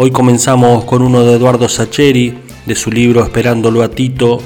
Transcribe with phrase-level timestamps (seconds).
[0.00, 4.40] Hoy comenzamos con uno de Eduardo Sacheri, de su libro Esperándolo a Tito,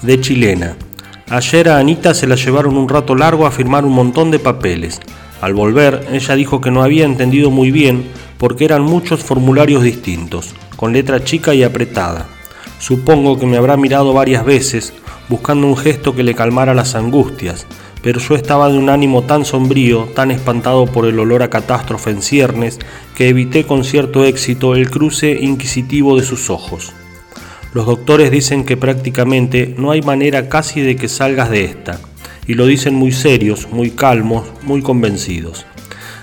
[0.00, 0.74] de Chilena.
[1.28, 4.98] Ayer a Anita se la llevaron un rato largo a firmar un montón de papeles.
[5.42, 8.06] Al volver, ella dijo que no había entendido muy bien
[8.38, 12.24] porque eran muchos formularios distintos, con letra chica y apretada.
[12.78, 14.94] Supongo que me habrá mirado varias veces,
[15.28, 17.66] buscando un gesto que le calmara las angustias,
[18.06, 22.10] pero yo estaba de un ánimo tan sombrío, tan espantado por el olor a catástrofe
[22.10, 22.78] en ciernes,
[23.16, 26.92] que evité con cierto éxito el cruce inquisitivo de sus ojos.
[27.74, 31.98] Los doctores dicen que prácticamente no hay manera casi de que salgas de esta,
[32.46, 35.66] y lo dicen muy serios, muy calmos, muy convencidos,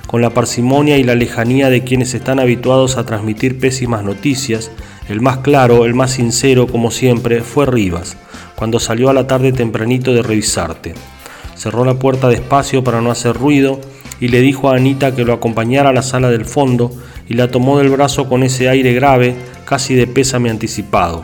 [0.08, 4.72] con la parsimonia y la lejanía de quienes están habituados a transmitir pésimas noticias,
[5.10, 8.16] el más claro, el más sincero, como siempre, fue Rivas,
[8.56, 10.94] cuando salió a la tarde tempranito de revisarte
[11.64, 13.80] cerró la puerta despacio para no hacer ruido
[14.20, 16.92] y le dijo a Anita que lo acompañara a la sala del fondo
[17.30, 19.34] y la tomó del brazo con ese aire grave,
[19.64, 21.24] casi de pésame anticipado.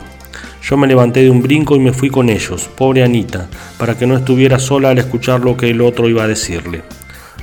[0.62, 4.06] Yo me levanté de un brinco y me fui con ellos, pobre Anita, para que
[4.06, 6.84] no estuviera sola al escuchar lo que el otro iba a decirle.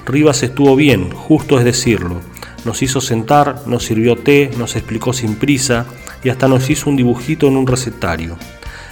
[0.08, 2.22] Rivas estuvo bien, justo es decirlo.
[2.66, 5.86] Nos hizo sentar, nos sirvió té, nos explicó sin prisa
[6.24, 8.38] y hasta nos hizo un dibujito en un recetario.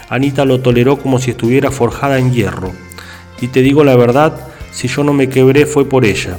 [0.10, 2.72] Anita lo toleró como si estuviera forjada en hierro,
[3.42, 6.38] y te digo la verdad, si yo no me quebré fue por ella.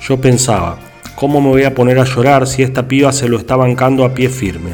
[0.00, 0.78] Yo pensaba,
[1.14, 4.14] ¿cómo me voy a poner a llorar si esta piba se lo está bancando a
[4.14, 4.72] pie firme?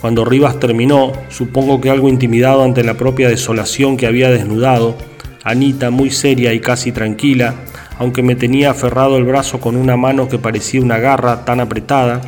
[0.00, 4.96] Cuando Rivas terminó, supongo que algo intimidado ante la propia desolación que había desnudado,
[5.44, 7.54] Anita, muy seria y casi tranquila,
[7.98, 12.20] aunque me tenía aferrado el brazo con una mano que parecía una garra tan apretada,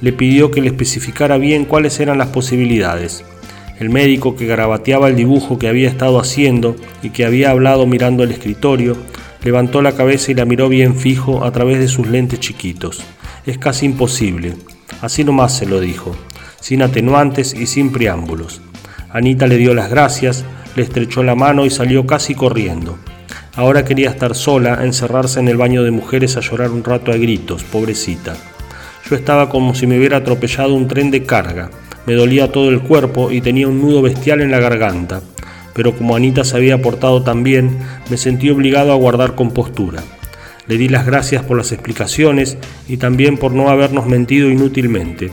[0.00, 3.24] le pidió que le especificara bien cuáles eran las posibilidades.
[3.78, 8.22] El médico que garabateaba el dibujo que había estado haciendo y que había hablado mirando
[8.22, 8.96] el escritorio,
[9.42, 13.02] levantó la cabeza y la miró bien fijo a través de sus lentes chiquitos.
[13.46, 14.54] Es casi imposible.
[15.02, 16.14] Así nomás se lo dijo,
[16.60, 18.62] sin atenuantes y sin preámbulos.
[19.10, 20.44] Anita le dio las gracias,
[20.76, 22.98] le estrechó la mano y salió casi corriendo.
[23.54, 27.16] Ahora quería estar sola, encerrarse en el baño de mujeres a llorar un rato a
[27.16, 28.34] gritos, pobrecita.
[29.08, 31.70] Yo estaba como si me hubiera atropellado un tren de carga.
[32.06, 35.22] Me dolía todo el cuerpo y tenía un nudo bestial en la garganta,
[35.74, 37.78] pero como Anita se había portado tan bien,
[38.10, 40.02] me sentí obligado a guardar compostura.
[40.66, 45.30] Le di las gracias por las explicaciones y también por no habernos mentido inútilmente.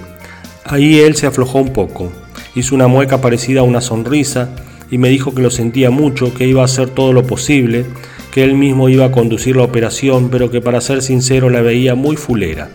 [0.65, 2.11] Ahí él se aflojó un poco,
[2.55, 4.55] hizo una mueca parecida a una sonrisa
[4.89, 7.85] y me dijo que lo sentía mucho, que iba a hacer todo lo posible,
[8.33, 11.95] que él mismo iba a conducir la operación, pero que para ser sincero la veía
[11.95, 12.69] muy fulera.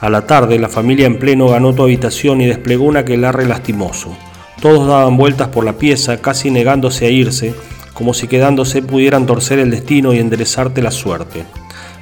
[0.00, 4.16] A la tarde, la familia en pleno ganó tu habitación y desplegó un aquelarre lastimoso.
[4.60, 7.54] Todos daban vueltas por la pieza, casi negándose a irse,
[7.94, 11.44] como si quedándose pudieran torcer el destino y enderezarte la suerte.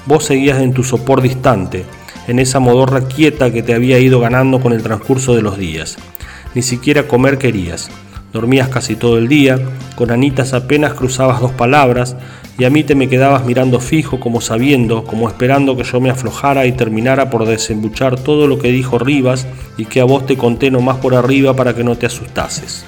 [0.05, 1.85] Vos seguías en tu sopor distante,
[2.29, 5.97] en esa modorra quieta que te había ido ganando con el transcurso de los días.
[6.55, 7.91] Ni siquiera comer querías.
[8.33, 9.59] Dormías casi todo el día,
[9.95, 12.17] con Anitas apenas cruzabas dos palabras,
[12.59, 16.11] y a mí te me quedabas mirando fijo como sabiendo, como esperando que yo me
[16.11, 19.47] aflojara y terminara por desembuchar todo lo que dijo Rivas
[19.77, 22.85] y que a vos te conté nomás por arriba para que no te asustases.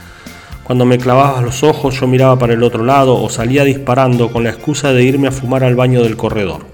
[0.64, 4.44] Cuando me clavabas los ojos yo miraba para el otro lado o salía disparando con
[4.44, 6.67] la excusa de irme a fumar al baño del corredor.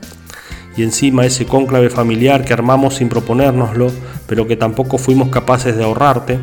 [0.77, 3.93] Y encima ese cónclave familiar que armamos sin proponérnoslo,
[4.27, 6.39] pero que tampoco fuimos capaces de ahorrarte,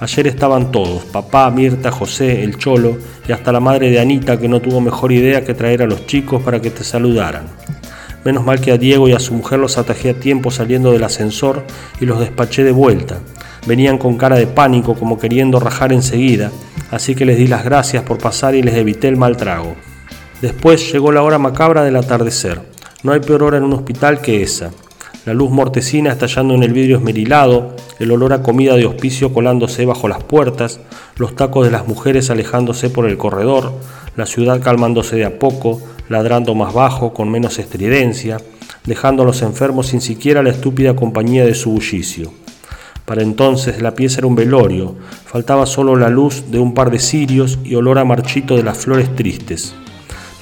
[0.00, 2.96] Ayer estaban todos, papá, Mirta, José, el Cholo
[3.28, 6.06] y hasta la madre de Anita que no tuvo mejor idea que traer a los
[6.06, 7.46] chicos para que te saludaran.
[8.24, 11.04] Menos mal que a Diego y a su mujer los atajé a tiempo saliendo del
[11.04, 11.64] ascensor
[12.00, 13.18] y los despaché de vuelta.
[13.66, 16.50] Venían con cara de pánico como queriendo rajar enseguida,
[16.90, 19.76] así que les di las gracias por pasar y les evité el mal trago.
[20.42, 22.60] Después llegó la hora macabra del atardecer.
[23.02, 24.70] No hay peor hora en un hospital que esa.
[25.24, 29.86] La luz mortecina estallando en el vidrio esmerilado, el olor a comida de hospicio colándose
[29.86, 30.80] bajo las puertas,
[31.16, 33.72] los tacos de las mujeres alejándose por el corredor,
[34.16, 38.38] la ciudad calmándose de a poco, ladrando más bajo, con menos estridencia,
[38.84, 42.30] dejando a los enfermos sin siquiera la estúpida compañía de su bullicio.
[43.06, 44.94] Para entonces la pieza era un velorio,
[45.24, 48.78] faltaba solo la luz de un par de cirios y olor a marchito de las
[48.78, 49.74] flores tristes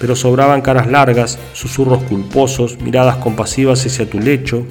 [0.02, 4.66] pero sobraban caras largas, susurros culposos, miradas compasivas hacia tu lecho.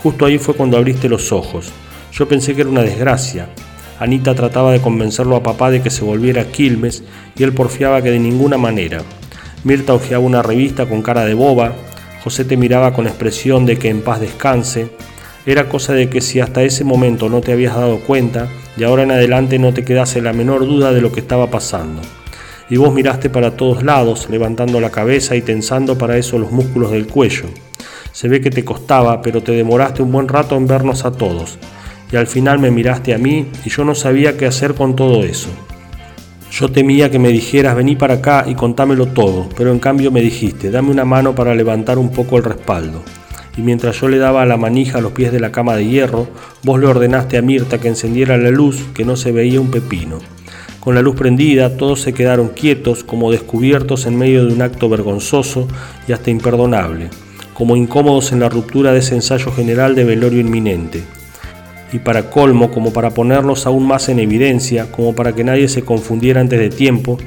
[0.00, 1.72] Justo ahí fue cuando abriste los ojos.
[2.12, 3.48] Yo pensé que era una desgracia.
[3.98, 7.02] Anita trataba de convencerlo a papá de que se volviera a Quilmes
[7.36, 9.02] y él porfiaba que de ninguna manera.
[9.64, 11.74] Mirta hojeaba una revista con cara de boba,
[12.22, 14.90] José te miraba con expresión de que en paz descanse.
[15.46, 18.46] Era cosa de que si hasta ese momento no te habías dado cuenta,
[18.76, 22.02] de ahora en adelante no te quedase la menor duda de lo que estaba pasando
[22.68, 26.90] y vos miraste para todos lados, levantando la cabeza y tensando para eso los músculos
[26.90, 27.46] del cuello.
[28.12, 31.58] Se ve que te costaba, pero te demoraste un buen rato en vernos a todos,
[32.10, 35.24] y al final me miraste a mí y yo no sabía qué hacer con todo
[35.24, 35.50] eso.
[36.50, 40.22] Yo temía que me dijeras vení para acá y contámelo todo, pero en cambio me
[40.22, 43.02] dijiste dame una mano para levantar un poco el respaldo.
[43.56, 46.28] Y mientras yo le daba la manija a los pies de la cama de hierro,
[46.62, 50.18] vos le ordenaste a Mirta que encendiera la luz, que no se veía un pepino.
[50.86, 54.88] Con la luz prendida, todos se quedaron quietos, como descubiertos en medio de un acto
[54.88, 55.66] vergonzoso
[56.06, 57.10] y hasta imperdonable,
[57.54, 61.02] como incómodos en la ruptura de ese ensayo general de velorio inminente.
[61.92, 65.82] Y para colmo, como para ponerlos aún más en evidencia, como para que nadie se
[65.82, 67.18] confundiera antes de tiempo,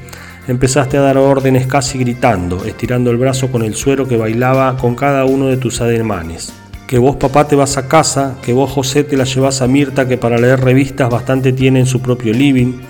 [0.48, 4.94] empezaste a dar órdenes casi gritando, estirando el brazo con el suero que bailaba con
[4.94, 6.50] cada uno de tus ademanes.
[6.86, 10.08] Que vos papá te vas a casa, que vos José te la llevas a Mirta
[10.08, 12.80] que para leer revistas bastante tiene en su propio living,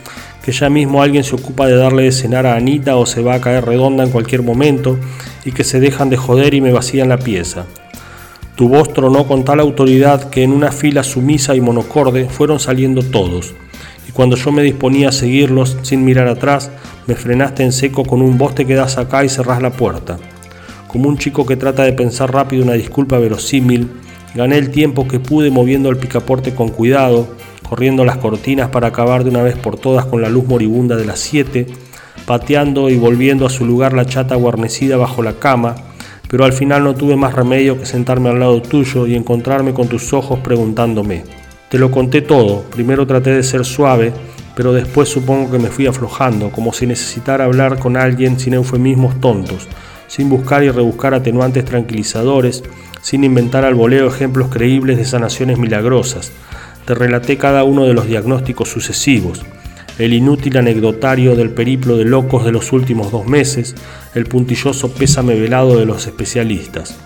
[0.43, 3.35] que ya mismo alguien se ocupa de darle de cenar a Anita o se va
[3.35, 4.99] a caer redonda en cualquier momento
[5.45, 7.67] y que se dejan de joder y me vacían la pieza.
[8.57, 13.03] Tu voz tronó con tal autoridad que en una fila sumisa y monocorde fueron saliendo
[13.03, 13.55] todos,
[14.07, 16.71] y cuando yo me disponía a seguirlos sin mirar atrás,
[17.07, 20.19] me frenaste en seco con un vos te quedás acá y cerrás la puerta.
[20.89, 23.89] Como un chico que trata de pensar rápido una disculpa verosímil,
[24.35, 27.29] gané el tiempo que pude moviendo el picaporte con cuidado,
[27.71, 31.05] corriendo las cortinas para acabar de una vez por todas con la luz moribunda de
[31.05, 31.69] las siete,
[32.27, 35.77] pateando y volviendo a su lugar la chata guarnecida bajo la cama,
[36.29, 39.87] pero al final no tuve más remedio que sentarme al lado tuyo y encontrarme con
[39.87, 41.23] tus ojos preguntándome.
[41.69, 44.13] Te lo conté todo, primero traté de ser suave,
[44.57, 49.21] pero después supongo que me fui aflojando, como si necesitara hablar con alguien sin eufemismos
[49.21, 49.69] tontos,
[50.09, 52.65] sin buscar y rebuscar atenuantes tranquilizadores,
[53.01, 56.33] sin inventar al voleo ejemplos creíbles de sanaciones milagrosas,
[56.85, 59.43] te relaté cada uno de los diagnósticos sucesivos,
[59.99, 63.75] el inútil anecdotario del periplo de locos de los últimos dos meses,
[64.15, 66.97] el puntilloso pésame velado de los especialistas.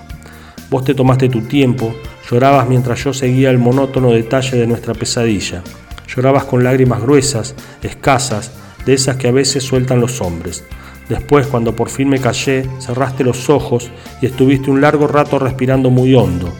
[0.71, 1.95] Vos te tomaste tu tiempo,
[2.31, 5.63] llorabas mientras yo seguía el monótono detalle de nuestra pesadilla.
[6.07, 8.53] Llorabas con lágrimas gruesas, escasas,
[8.87, 10.65] de esas que a veces sueltan los hombres.
[11.09, 13.91] Después, cuando por fin me callé, cerraste los ojos
[14.23, 16.53] y estuviste un largo rato respirando muy hondo,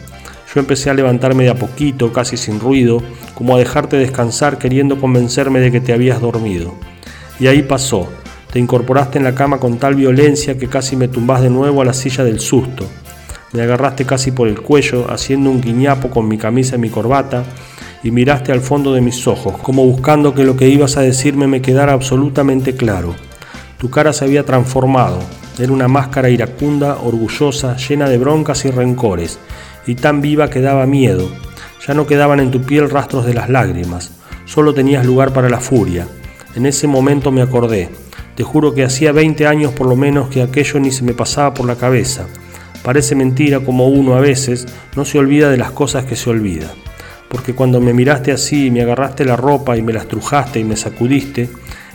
[0.55, 3.03] yo empecé a levantarme de a poquito, casi sin ruido,
[3.33, 6.73] como a dejarte descansar queriendo convencerme de que te habías dormido.
[7.41, 8.07] Y ahí pasó.
[8.53, 11.85] Te incorporaste en la cama con tal violencia que casi me tumbás de nuevo a
[11.85, 12.87] la silla del susto.
[13.51, 17.43] Me agarraste casi por el cuello, haciendo un guiñapo con mi camisa y mi corbata,
[18.01, 21.47] y miraste al fondo de mis ojos, como buscando que lo que ibas a decirme
[21.47, 23.13] me quedara absolutamente claro.
[23.77, 25.19] Tu cara se había transformado,
[25.59, 29.37] era una máscara iracunda, orgullosa, llena de broncas y rencores,
[29.87, 31.29] y tan viva que daba miedo.
[31.87, 34.11] Ya no quedaban en tu piel rastros de las lágrimas,
[34.45, 36.07] solo tenías lugar para la furia.
[36.55, 37.89] En ese momento me acordé.
[38.35, 41.53] Te juro que hacía 20 años por lo menos que aquello ni se me pasaba
[41.53, 42.27] por la cabeza.
[42.83, 46.71] Parece mentira como uno a veces no se olvida de las cosas que se olvida.
[47.29, 50.75] Porque cuando me miraste así me agarraste la ropa y me la estrujaste y me
[50.75, 51.49] sacudiste,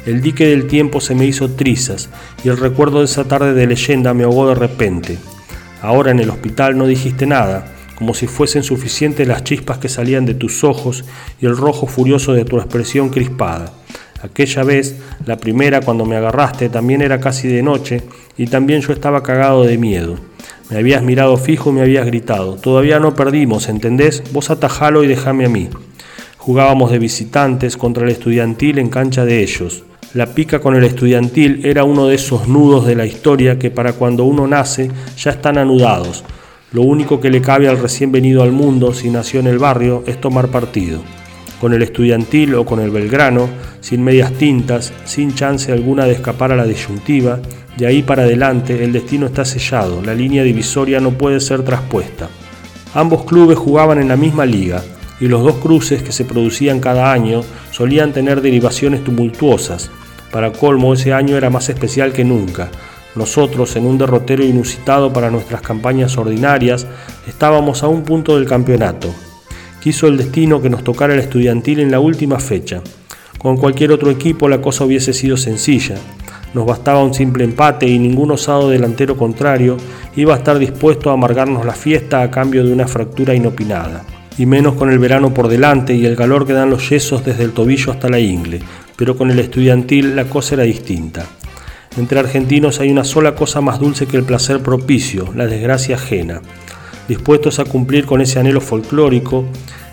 [0.07, 2.09] el dique del tiempo se me hizo trizas
[2.43, 5.19] y el recuerdo de esa tarde de leyenda me ahogó de repente.
[5.83, 7.67] Ahora en el hospital no dijiste nada,
[8.01, 11.05] como si fuesen suficientes las chispas que salían de tus ojos
[11.39, 13.75] y el rojo furioso de tu expresión crispada.
[14.23, 18.03] Aquella vez, la primera cuando me agarraste, también era casi de noche
[18.39, 20.17] y también yo estaba cagado de miedo.
[20.71, 24.23] Me habías mirado fijo y me habías gritado, todavía no perdimos, ¿entendés?
[24.33, 25.69] Vos atajalo y déjame a mí.
[26.39, 29.85] Jugábamos de visitantes contra el estudiantil en cancha de ellos.
[30.15, 33.93] La pica con el estudiantil era uno de esos nudos de la historia que para
[33.93, 36.25] cuando uno nace ya están anudados,
[36.73, 40.05] lo único que le cabe al recién venido al mundo, si nació en el barrio,
[40.07, 41.03] es tomar partido.
[41.61, 43.49] Con el estudiantil o con el Belgrano,
[43.81, 47.41] sin medias tintas, sin chance alguna de escapar a la disyuntiva,
[47.77, 52.29] de ahí para adelante el destino está sellado, la línea divisoria no puede ser traspuesta.
[52.95, 54.83] Ambos clubes jugaban en la misma liga,
[55.21, 59.91] y los dos cruces que se producían cada año solían tener derivaciones tumultuosas.
[60.31, 62.71] Para colmo, ese año era más especial que nunca.
[63.17, 66.87] Nosotros, en un derrotero inusitado para nuestras campañas ordinarias,
[67.27, 69.13] estábamos a un punto del campeonato.
[69.81, 72.83] Quiso el destino que nos tocara el estudiantil en la última fecha.
[73.39, 75.97] Con cualquier otro equipo la cosa hubiese sido sencilla.
[76.55, 79.77] Nos bastaba un simple empate y ningún osado delantero contrario
[80.17, 84.05] iba a estar dispuesto a amargarnos la fiesta a cambio de una fractura inopinada
[84.41, 87.45] y menos con el verano por delante y el calor que dan los yesos desde
[87.45, 88.61] el tobillo hasta la ingle,
[88.97, 91.27] pero con el estudiantil la cosa era distinta.
[91.97, 96.41] Entre argentinos hay una sola cosa más dulce que el placer propicio, la desgracia ajena.
[97.09, 99.45] Dispuestos a cumplir con ese anhelo folclórico,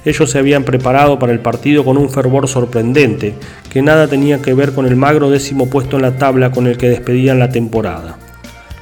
[0.06, 3.34] ellos se habían preparado para el partido con un fervor sorprendente,
[3.72, 6.78] que nada tenía que ver con el magro décimo puesto en la tabla con el
[6.78, 8.18] que despedían la temporada.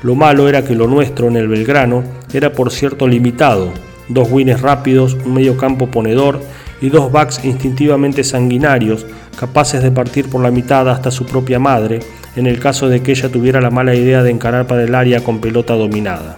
[0.04, 2.04] Lo malo era que lo nuestro en el Belgrano
[2.34, 3.72] era por cierto limitado,
[4.10, 6.42] dos wins rápidos, un medio campo ponedor
[6.82, 9.06] y dos backs instintivamente sanguinarios,
[9.40, 12.02] capaces de partir por la mitad hasta su propia madre,
[12.36, 15.24] en el caso de que ella tuviera la mala idea de encarar para el área
[15.24, 16.38] con pelota dominada.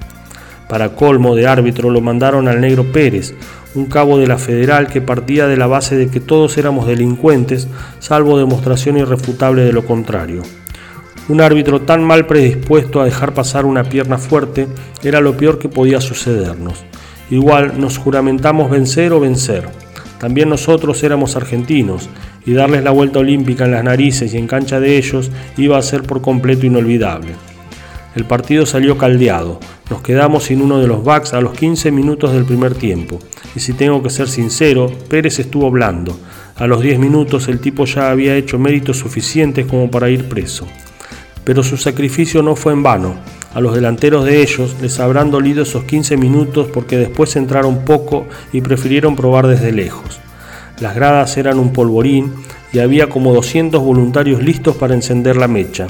[0.68, 3.34] Para colmo de árbitro lo mandaron al negro Pérez,
[3.74, 7.68] un cabo de la federal que partía de la base de que todos éramos delincuentes,
[8.00, 10.44] salvo demostración irrefutable de lo contrario.
[11.30, 14.68] Un árbitro tan mal predispuesto a dejar pasar una pierna fuerte
[15.04, 16.86] era lo peor que podía sucedernos.
[17.30, 19.68] Igual nos juramentamos vencer o vencer.
[20.20, 22.10] También nosotros éramos argentinos
[22.46, 25.82] y darles la vuelta olímpica en las narices y en cancha de ellos iba a
[25.82, 27.34] ser por completo inolvidable.
[28.16, 29.60] El partido salió caldeado.
[29.92, 33.20] Nos quedamos sin uno de los backs a los 15 minutos del primer tiempo.
[33.56, 36.18] Y si tengo que ser sincero, Pérez estuvo blando.
[36.56, 40.66] A los 10 minutos el tipo ya había hecho méritos suficientes como para ir preso.
[41.44, 43.18] Pero su sacrificio no fue en vano.
[43.58, 48.28] A los delanteros de ellos les habrán dolido esos 15 minutos porque después entraron poco
[48.54, 50.20] y prefirieron probar desde lejos.
[50.80, 52.36] Las gradas eran un polvorín
[52.72, 55.88] y había como 200 voluntarios listos para encender la mecha.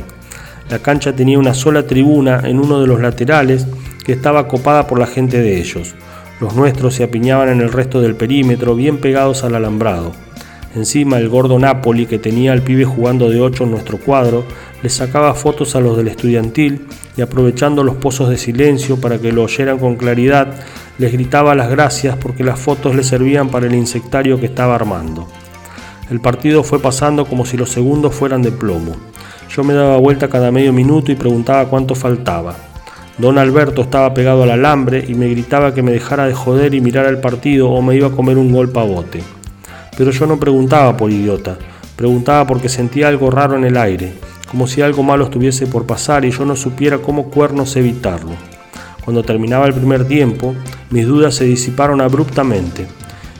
[0.69, 3.67] La cancha tenía una sola tribuna en uno de los laterales
[4.05, 5.93] que estaba copada por la gente de ellos.
[6.39, 10.13] Los nuestros se apiñaban en el resto del perímetro, bien pegados al alambrado.
[10.75, 14.43] Encima el gordo Napoli, que tenía al pibe jugando de 8 en nuestro cuadro,
[14.83, 19.31] le sacaba fotos a los del estudiantil y aprovechando los pozos de silencio para que
[19.31, 20.53] lo oyeran con claridad,
[20.97, 25.27] les gritaba las gracias porque las fotos le servían para el insectario que estaba armando.
[26.09, 28.95] El partido fue pasando como si los segundos fueran de plomo.
[29.49, 32.55] Yo me daba vuelta cada medio minuto y preguntaba cuánto faltaba.
[33.17, 36.81] Don Alberto estaba pegado al alambre y me gritaba que me dejara de joder y
[36.81, 39.36] mirara el partido o me iba a comer un gol bote.
[39.97, 41.57] Pero yo no preguntaba por idiota,
[41.95, 44.13] preguntaba porque sentía algo raro en el aire,
[44.49, 48.33] como si algo malo estuviese por pasar y yo no supiera cómo cuernos evitarlo.
[49.03, 50.53] Cuando terminaba el primer tiempo,
[50.91, 52.85] mis dudas se disiparon abruptamente.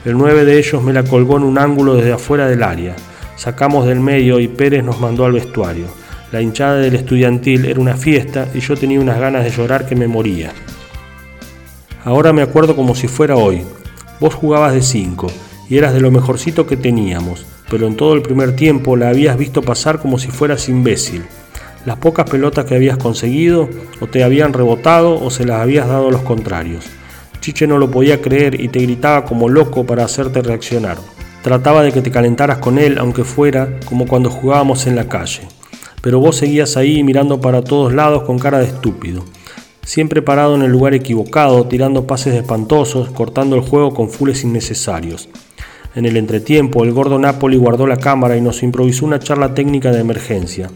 [0.04, 2.96] El nueve de ellos me la colgó en un ángulo desde afuera del área.
[3.36, 5.86] Sacamos del medio y Pérez nos mandó al vestuario.
[6.32, 9.94] La hinchada del estudiantil era una fiesta y yo tenía unas ganas de llorar que
[9.94, 10.50] me moría.
[12.04, 13.62] Ahora me acuerdo como si fuera hoy.
[14.18, 15.30] Vos jugabas de cinco
[15.68, 19.36] y eras de lo mejorcito que teníamos pero en todo el primer tiempo la habías
[19.36, 21.24] visto pasar como si fueras imbécil.
[21.84, 23.68] Las pocas pelotas que habías conseguido
[24.00, 26.84] o te habían rebotado o se las habías dado a los contrarios.
[27.40, 30.98] Chiche no lo podía creer y te gritaba como loco para hacerte reaccionar.
[31.42, 35.42] Trataba de que te calentaras con él, aunque fuera como cuando jugábamos en la calle.
[36.02, 39.24] Pero vos seguías ahí mirando para todos lados con cara de estúpido.
[39.84, 45.28] Siempre parado en el lugar equivocado, tirando pases espantosos, cortando el juego con fules innecesarios.
[45.94, 49.90] En el entretiempo, el gordo Napoli guardó la cámara y nos improvisó una charla técnica
[49.90, 50.70] de emergencia.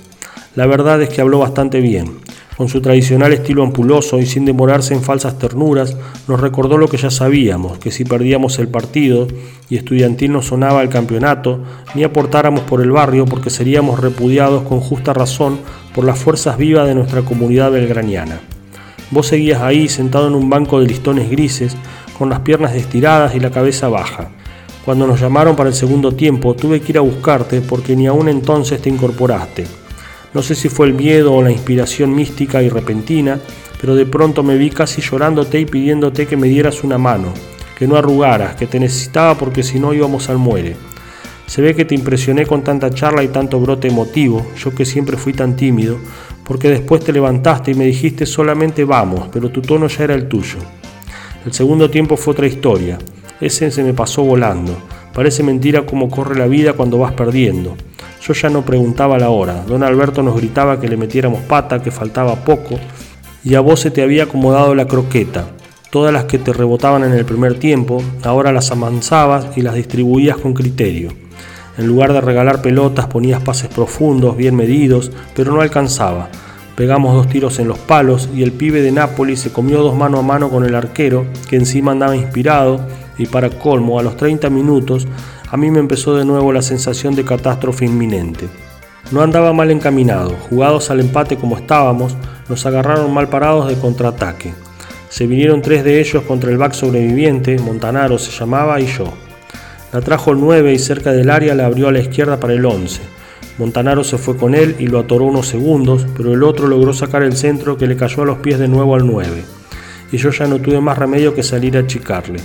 [0.54, 2.20] La verdad es que habló bastante bien.
[2.56, 5.96] Con su tradicional estilo ampuloso y sin demorarse en falsas ternuras,
[6.28, 9.26] nos recordó lo que ya sabíamos, que si perdíamos el partido
[9.70, 11.60] y estudiantil no sonaba el campeonato,
[11.94, 15.60] ni aportáramos por el barrio porque seríamos repudiados con justa razón
[15.94, 18.40] por las fuerzas vivas de nuestra comunidad belgraniana.
[19.10, 21.76] Vos seguías ahí sentado en un banco de listones grises,
[22.18, 24.30] con las piernas estiradas y la cabeza baja.
[24.84, 28.28] Cuando nos llamaron para el segundo tiempo, tuve que ir a buscarte porque ni aún
[28.28, 29.64] entonces te incorporaste.
[30.34, 33.38] No sé si fue el miedo o la inspiración mística y repentina,
[33.80, 37.32] pero de pronto me vi casi llorándote y pidiéndote que me dieras una mano,
[37.78, 40.74] que no arrugaras, que te necesitaba porque si no íbamos al muere.
[41.46, 45.16] Se ve que te impresioné con tanta charla y tanto brote emotivo, yo que siempre
[45.16, 45.98] fui tan tímido,
[46.44, 50.28] porque después te levantaste y me dijiste solamente vamos, pero tu tono ya era el
[50.28, 50.58] tuyo.
[51.44, 52.98] El segundo tiempo fue otra historia.
[53.42, 54.72] Ese se me pasó volando.
[55.12, 57.74] Parece mentira cómo corre la vida cuando vas perdiendo.
[58.24, 59.64] Yo ya no preguntaba la hora.
[59.66, 62.78] Don Alberto nos gritaba que le metiéramos pata, que faltaba poco,
[63.42, 65.46] y a vos se te había acomodado la croqueta.
[65.90, 70.36] Todas las que te rebotaban en el primer tiempo, ahora las amansabas y las distribuías
[70.36, 71.12] con criterio.
[71.76, 76.28] En lugar de regalar pelotas ponías pases profundos, bien medidos, pero no alcanzaba.
[76.76, 80.20] Pegamos dos tiros en los palos y el pibe de Nápoles se comió dos mano
[80.20, 82.86] a mano con el arquero, que encima andaba inspirado,
[83.18, 85.06] y para colmo, a los 30 minutos,
[85.48, 88.48] a mí me empezó de nuevo la sensación de catástrofe inminente.
[89.10, 92.16] No andaba mal encaminado, jugados al empate como estábamos,
[92.48, 94.54] nos agarraron mal parados de contraataque.
[95.08, 99.12] Se vinieron tres de ellos contra el back sobreviviente, Montanaro se llamaba y yo.
[99.92, 102.64] La trajo el 9 y cerca del área la abrió a la izquierda para el
[102.64, 103.02] 11.
[103.58, 107.22] Montanaro se fue con él y lo atoró unos segundos, pero el otro logró sacar
[107.22, 109.44] el centro que le cayó a los pies de nuevo al 9.
[110.10, 112.40] Y yo ya no tuve más remedio que salir a achicarle.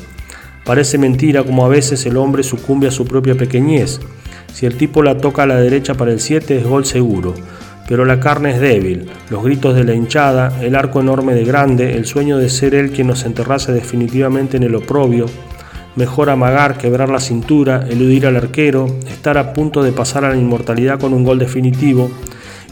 [0.67, 4.01] Parece mentira como a veces el hombre sucumbe a su propia pequeñez.
[4.53, 7.33] Si el tipo la toca a la derecha para el 7 es gol seguro,
[7.87, 11.95] pero la carne es débil, los gritos de la hinchada, el arco enorme de grande,
[11.95, 15.27] el sueño de ser él quien nos enterrase definitivamente en el oprobio,
[15.95, 20.37] mejor amagar, quebrar la cintura, eludir al arquero, estar a punto de pasar a la
[20.37, 22.11] inmortalidad con un gol definitivo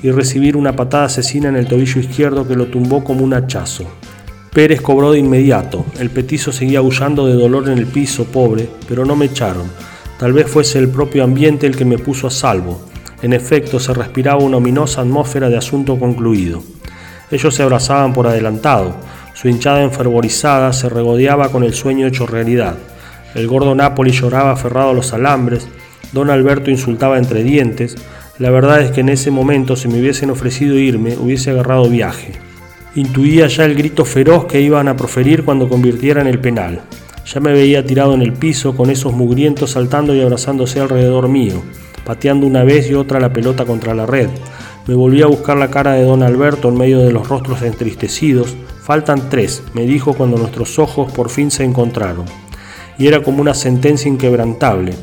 [0.03, 3.85] y recibir una patada asesina en el tobillo izquierdo que lo tumbó como un hachazo.
[4.55, 5.85] Pérez cobró de inmediato.
[5.99, 9.69] El petizo seguía aullando de dolor en el piso, pobre, pero no me echaron.
[10.17, 12.79] Tal vez fuese el propio ambiente el que me puso a salvo.
[13.21, 16.63] En efecto, se respiraba una ominosa atmósfera de asunto concluido.
[17.31, 18.95] Ellos se abrazaban por adelantado.
[19.33, 22.77] Su hinchada enfervorizada se regodeaba con el sueño hecho realidad.
[23.33, 25.67] El gordo Napoli lloraba aferrado a los alambres.
[26.13, 27.97] Don Alberto insultaba entre dientes.
[28.39, 32.45] La verdad es que en ese momento, si me hubiesen ofrecido irme, hubiese agarrado viaje.
[32.95, 36.79] Intuía ya el grito feroz que iban a proferir cuando convirtieran el penal.
[37.25, 41.61] Ya me veía tirado en el piso con esos mugrientos saltando y abrazándose alrededor mío,
[42.05, 44.29] pateando una vez y otra la pelota contra la red.
[44.87, 48.55] Me volví a buscar la cara de don Alberto en medio de los rostros entristecidos.
[48.81, 52.23] Faltan tres, me dijo cuando nuestros ojos por fin se encontraron.
[52.97, 54.93] Y era como una sentencia inquebrantable.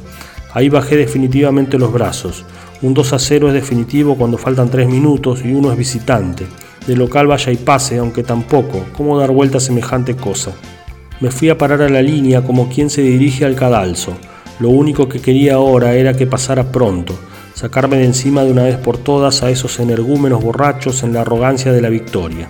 [0.55, 2.47] Ahí bajé definitivamente los brazos.
[2.81, 6.47] Un 2 a 0 es definitivo cuando faltan tres minutos y uno es visitante.
[6.87, 8.85] De local vaya y pase, aunque tampoco.
[8.97, 10.53] ¿Cómo dar vuelta a semejante cosa?
[11.21, 14.17] Me fui a parar a la línea como quien se dirige al cadalso.
[14.59, 17.17] Lo único que quería ahora era que pasara pronto,
[17.55, 21.73] sacarme de encima de una vez por todas a esos energúmenos borrachos en la arrogancia
[21.73, 22.49] de la victoria.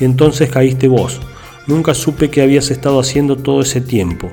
[0.00, 1.20] Y entonces caíste vos.
[1.68, 4.30] Nunca supe qué habías estado haciendo todo ese tiempo.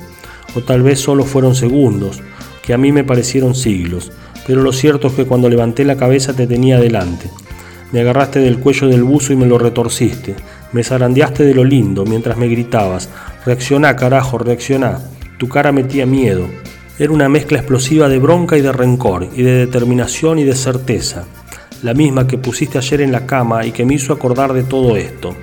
[0.56, 2.22] O tal vez solo fueron segundos,
[2.64, 4.12] que a mí me parecieron siglos.
[4.48, 7.30] Pero lo cierto es que cuando levanté la cabeza te tenía delante.
[7.96, 10.36] Me agarraste del cuello del buzo y me lo retorciste.
[10.74, 13.08] Me zarandeaste de lo lindo mientras me gritabas.
[13.46, 15.00] Reaccioná, carajo, reaccioná.
[15.38, 16.46] Tu cara metía miedo.
[17.00, 21.24] Era una mezcla explosiva de bronca y de rencor, y de determinación y de certeza.
[21.84, 24.98] La misma que pusiste ayer en la cama y que me hizo acordar de todo
[24.98, 25.34] esto.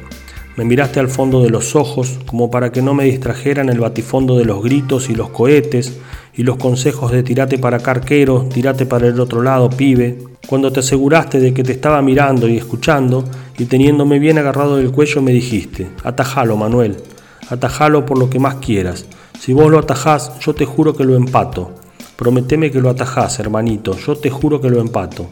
[0.55, 4.37] Me miraste al fondo de los ojos como para que no me distrajeran el batifondo
[4.37, 5.99] de los gritos y los cohetes
[6.35, 10.81] y los consejos de tirate para carquero, tirate para el otro lado, pibe, cuando te
[10.81, 13.25] aseguraste de que te estaba mirando y escuchando
[13.59, 16.97] y teniéndome bien agarrado del cuello me dijiste, atajalo Manuel,
[17.51, 19.07] atajalo por lo que más quieras,
[19.39, 21.73] si vos lo atajás yo te juro que lo empato,
[22.17, 25.29] prometeme que lo atajás hermanito, yo te juro que lo empato.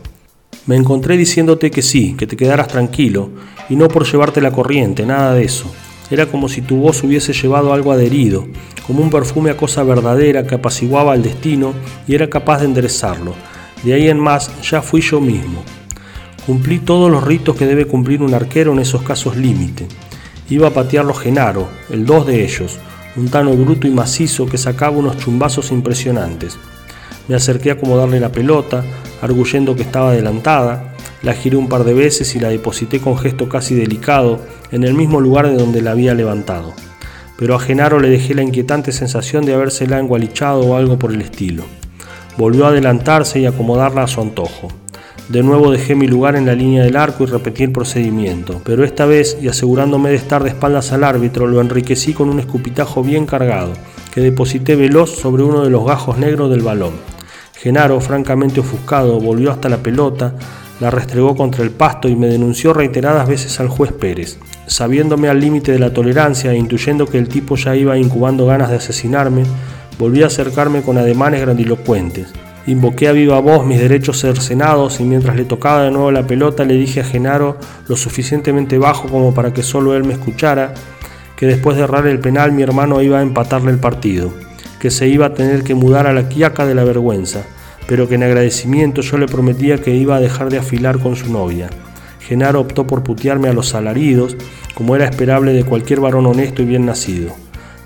[0.66, 3.30] Me encontré diciéndote que sí, que te quedaras tranquilo,
[3.68, 5.70] y no por llevarte la corriente, nada de eso.
[6.10, 8.48] Era como si tu voz hubiese llevado algo adherido,
[8.86, 11.72] como un perfume a cosa verdadera que apaciguaba el destino
[12.08, 13.34] y era capaz de enderezarlo.
[13.84, 15.62] De ahí en más ya fui yo mismo.
[16.44, 19.86] Cumplí todos los ritos que debe cumplir un arquero en esos casos límite.
[20.48, 22.78] Iba a patearlo Genaro, el dos de ellos,
[23.16, 26.58] un tano bruto y macizo que sacaba unos chumbazos impresionantes.
[27.28, 28.82] Me acerqué a acomodarle la pelota,
[29.22, 30.89] arguyendo que estaba adelantada,
[31.22, 34.94] la giré un par de veces y la deposité con gesto casi delicado en el
[34.94, 36.72] mismo lugar de donde la había levantado.
[37.36, 41.20] Pero a Genaro le dejé la inquietante sensación de habérsela engualichado o algo por el
[41.20, 41.64] estilo.
[42.36, 44.68] Volvió a adelantarse y acomodarla a su antojo.
[45.30, 48.82] De nuevo dejé mi lugar en la línea del arco y repetí el procedimiento, pero
[48.82, 53.04] esta vez, y asegurándome de estar de espaldas al árbitro, lo enriquecí con un escupitajo
[53.04, 53.72] bien cargado,
[54.12, 56.94] que deposité veloz sobre uno de los gajos negros del balón.
[57.54, 60.34] Genaro, francamente ofuscado, volvió hasta la pelota,
[60.80, 64.38] la restregó contra el pasto y me denunció reiteradas veces al juez Pérez.
[64.66, 68.70] Sabiéndome al límite de la tolerancia e intuyendo que el tipo ya iba incubando ganas
[68.70, 69.44] de asesinarme,
[69.98, 72.28] volví a acercarme con ademanes grandilocuentes.
[72.66, 76.64] Invoqué a viva voz mis derechos cercenados y mientras le tocaba de nuevo la pelota
[76.64, 80.74] le dije a Genaro lo suficientemente bajo como para que solo él me escuchara,
[81.36, 84.32] que después de errar el penal mi hermano iba a empatarle el partido,
[84.78, 87.44] que se iba a tener que mudar a la quiaca de la vergüenza,
[87.90, 91.32] pero que en agradecimiento yo le prometía que iba a dejar de afilar con su
[91.32, 91.68] novia.
[92.20, 94.36] Genaro optó por putearme a los alaridos,
[94.74, 97.32] como era esperable de cualquier varón honesto y bien nacido.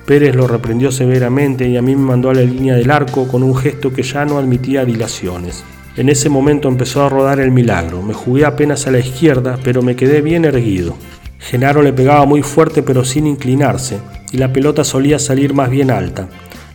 [0.05, 3.43] Pérez lo reprendió severamente y a mí me mandó a la línea del arco con
[3.43, 5.65] un gesto que ya no admitía dilaciones.
[5.97, 8.03] En ese momento empezó a rodar el milagro.
[8.03, 10.99] Me jugué apenas a la izquierda, pero me quedé bien erguido.
[11.39, 14.01] Genaro le pegaba muy fuerte pero sin inclinarse,
[14.33, 16.29] y la pelota solía salir más bien alta.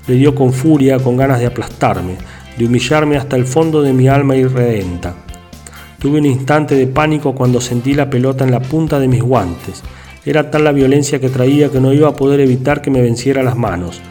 [0.07, 2.15] Le dio con furia, con ganas de aplastarme,
[2.59, 5.15] de humillarme hasta el fondo de mi alma irredenta.
[5.97, 9.81] Tuve un instante de pánico cuando sentí la pelota en la punta de mis guantes.
[10.25, 13.43] Era tal la violencia que traía que no iba a poder evitar que me venciera
[13.43, 14.01] las manos.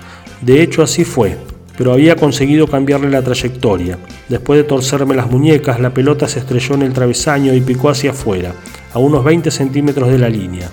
[0.40, 1.37] De hecho así fue
[1.78, 3.98] pero había conseguido cambiarle la trayectoria.
[4.28, 8.11] Después de torcerme las muñecas, la pelota se estrelló en el travesaño y picó hacia
[8.11, 8.52] afuera,
[8.92, 10.68] a unos 20 centímetros de la línea.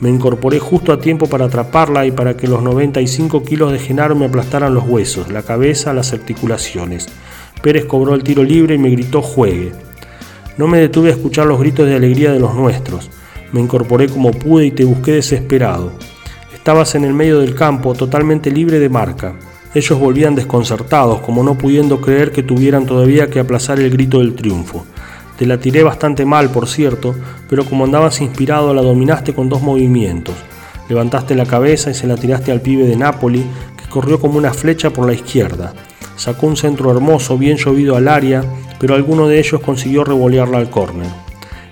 [0.00, 4.14] Me incorporé justo a tiempo para atraparla y para que los 95 kilos de Genaro
[4.14, 7.08] me aplastaran los huesos, la cabeza, las articulaciones.
[7.62, 9.72] Pérez cobró el tiro libre y me gritó juegue.
[10.56, 13.10] No me detuve a escuchar los gritos de alegría de los nuestros.
[13.52, 15.92] Me incorporé como pude y te busqué desesperado.
[16.54, 19.34] Estabas en el medio del campo, totalmente libre de marca.
[19.74, 24.34] Ellos volvían desconcertados, como no pudiendo creer que tuvieran todavía que aplazar el grito del
[24.34, 24.86] triunfo.
[25.38, 27.14] Te la tiré bastante mal, por cierto,
[27.48, 30.34] pero como andabas inspirado la dominaste con dos movimientos.
[30.88, 33.46] Levantaste la cabeza y se la tiraste al pibe de Napoli,
[33.76, 35.74] que corrió como una flecha por la izquierda.
[36.16, 38.42] Sacó un centro hermoso, bien llovido al área,
[38.80, 41.06] pero alguno de ellos consiguió revolearla al córner.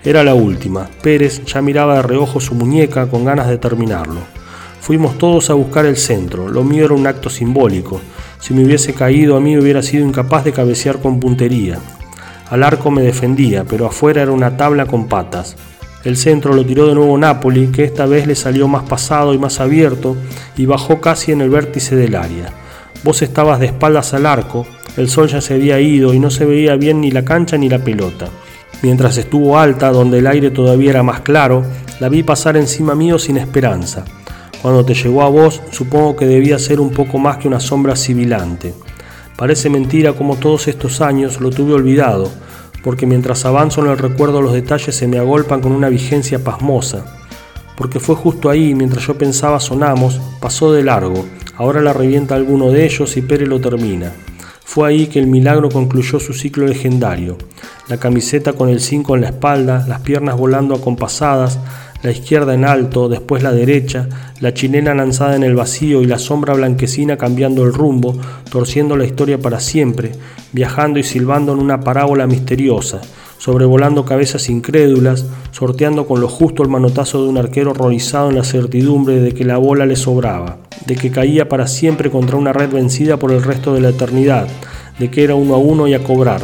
[0.05, 0.89] Era la última.
[1.03, 4.21] Pérez ya miraba de reojo su muñeca con ganas de terminarlo.
[4.81, 8.01] Fuimos todos a buscar el centro, lo mío era un acto simbólico.
[8.39, 11.81] Si me hubiese caído a mí hubiera sido incapaz de cabecear con puntería.
[12.51, 15.57] Al arco me defendía, pero afuera era una tabla con patas.
[16.05, 19.39] El centro lo tiró de nuevo Napoli, que esta vez le salió más pasado y
[19.39, 20.17] más abierto
[20.57, 22.53] y bajó casi en el vértice del área.
[23.03, 26.45] Vos estabas de espaldas al arco, el sol ya se había ido y no se
[26.45, 28.29] veía bien ni la cancha ni la pelota.
[28.83, 31.65] Mientras estuvo alta, donde el aire todavía era más claro,
[31.99, 34.05] la vi pasar encima mío sin esperanza.
[34.63, 37.97] Cuando te llegó a vos, supongo que debía ser un poco más que una sombra
[37.97, 38.75] sibilante.
[39.37, 42.31] Parece mentira como todos estos años lo tuve olvidado,
[42.83, 47.05] porque mientras avanzo en el recuerdo los detalles se me agolpan con una vigencia pasmosa.
[47.77, 52.71] Porque fue justo ahí, mientras yo pensaba sonamos, pasó de largo, ahora la revienta alguno
[52.71, 54.13] de ellos y Pérez lo termina.
[54.65, 57.37] Fue ahí que el milagro concluyó su ciclo legendario.
[57.89, 61.59] La camiseta con el 5 en la espalda, las piernas volando acompasadas,
[62.03, 64.09] la izquierda en alto, después la derecha,
[64.41, 68.17] la chilena lanzada en el vacío y la sombra blanquecina cambiando el rumbo,
[68.51, 70.13] torciendo la historia para siempre,
[70.53, 73.01] viajando y silbando en una parábola misteriosa,
[73.39, 78.45] sobrevolando cabezas incrédulas, sorteando con lo justo el manotazo de un arquero horrorizado en la
[78.45, 82.71] certidumbre de que la bola le sobraba, de que caía para siempre contra una red
[82.71, 84.49] vencida por el resto de la eternidad,
[84.99, 86.43] de que era uno a uno y a cobrar,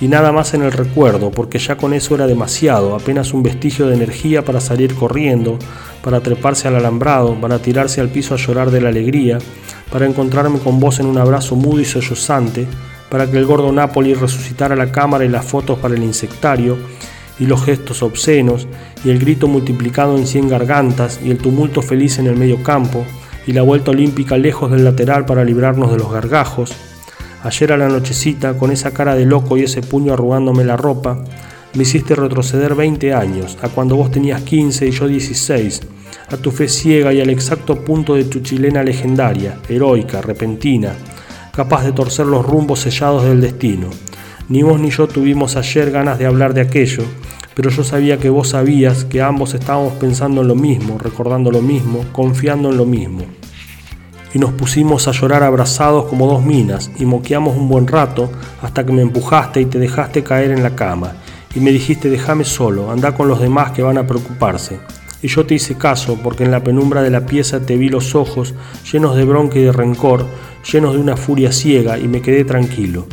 [0.00, 3.86] y nada más en el recuerdo, porque ya con eso era demasiado, apenas un vestigio
[3.86, 5.58] de energía para salir corriendo,
[6.02, 9.38] para treparse al alambrado, para tirarse al piso a llorar de la alegría,
[9.90, 12.66] para encontrarme con vos en un abrazo mudo y sollozante,
[13.08, 16.76] para que el gordo Napoli resucitara la cámara y las fotos para el insectario,
[17.38, 18.66] y los gestos obscenos,
[19.04, 23.04] y el grito multiplicado en cien gargantas, y el tumulto feliz en el medio campo,
[23.46, 26.74] y la vuelta olímpica lejos del lateral para librarnos de los gargajos,
[27.46, 31.22] Ayer a la nochecita, con esa cara de loco y ese puño arrugándome la ropa,
[31.74, 35.82] me hiciste retroceder 20 años, a cuando vos tenías 15 y yo 16,
[36.28, 40.94] a tu fe ciega y al exacto punto de tu chilena legendaria, heroica, repentina,
[41.54, 43.90] capaz de torcer los rumbos sellados del destino.
[44.48, 47.04] Ni vos ni yo tuvimos ayer ganas de hablar de aquello,
[47.54, 51.62] pero yo sabía que vos sabías que ambos estábamos pensando en lo mismo, recordando lo
[51.62, 53.22] mismo, confiando en lo mismo
[54.36, 58.84] y nos pusimos a llorar abrazados como dos minas y moqueamos un buen rato hasta
[58.84, 61.14] que me empujaste y te dejaste caer en la cama
[61.54, 64.78] y me dijiste déjame solo, anda con los demás que van a preocuparse.
[65.22, 68.14] Y yo te hice caso porque en la penumbra de la pieza te vi los
[68.14, 68.52] ojos
[68.92, 70.26] llenos de bronca y de rencor,
[70.70, 73.06] llenos de una furia ciega y me quedé tranquilo.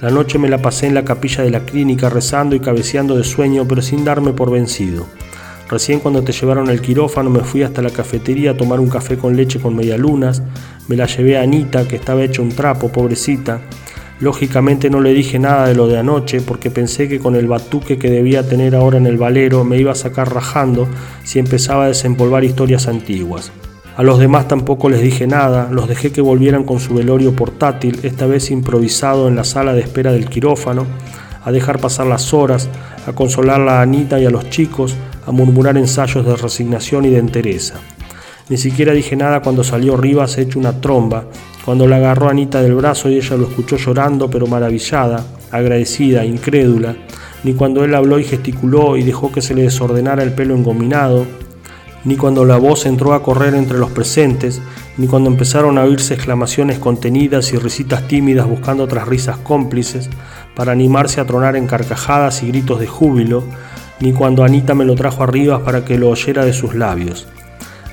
[0.00, 3.24] La noche me la pasé en la capilla de la clínica rezando y cabeceando de
[3.24, 5.08] sueño pero sin darme por vencido.
[5.72, 9.16] Recién cuando te llevaron al quirófano me fui hasta la cafetería a tomar un café
[9.16, 10.42] con leche con medialunas,
[10.86, 13.62] me la llevé a Anita, que estaba hecha un trapo, pobrecita.
[14.20, 17.98] Lógicamente no le dije nada de lo de anoche porque pensé que con el batuque
[17.98, 20.88] que debía tener ahora en el valero me iba a sacar rajando
[21.24, 23.50] si empezaba a desempolvar historias antiguas.
[23.96, 27.98] A los demás tampoco les dije nada, los dejé que volvieran con su velorio portátil,
[28.02, 30.84] esta vez improvisado en la sala de espera del quirófano,
[31.42, 32.68] a dejar pasar las horas,
[33.06, 34.94] a consolar a Anita y a los chicos,
[35.26, 37.74] a murmurar ensayos de resignación y de entereza.
[38.48, 41.24] Ni siquiera dije nada cuando salió Rivas hecho una tromba,
[41.64, 46.96] cuando la agarró Anita del brazo y ella lo escuchó llorando pero maravillada, agradecida, incrédula,
[47.44, 51.24] ni cuando él habló y gesticuló y dejó que se le desordenara el pelo engominado,
[52.04, 54.60] ni cuando la voz entró a correr entre los presentes,
[54.96, 60.10] ni cuando empezaron a oírse exclamaciones contenidas y risitas tímidas buscando otras risas cómplices
[60.56, 63.44] para animarse a tronar en carcajadas y gritos de júbilo,
[64.02, 67.28] ni cuando Anita me lo trajo arriba para que lo oyera de sus labios.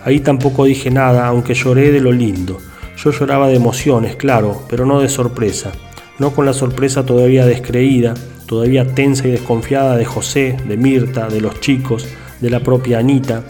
[0.04, 2.58] Ahí tampoco dije nada, aunque lloré de lo lindo.
[2.98, 5.72] Yo lloraba de emociones, claro, pero no de sorpresa,
[6.18, 8.16] no con la sorpresa todavía descreída,
[8.48, 12.08] todavía tensa y desconfiada de José, de Mirta, de los chicos,
[12.42, 13.44] de la propia Anita,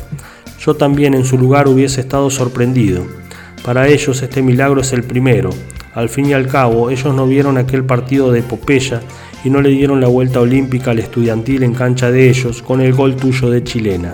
[0.60, 3.06] yo también en su lugar hubiese estado sorprendido.
[3.64, 5.52] Para ellos este milagro es el primero.
[5.94, 9.02] Al fin y al cabo, ellos no vieron aquel partido de epopeya
[9.44, 12.94] y no le dieron la vuelta olímpica al estudiantil en cancha de ellos con el
[12.94, 14.14] gol tuyo de chilena.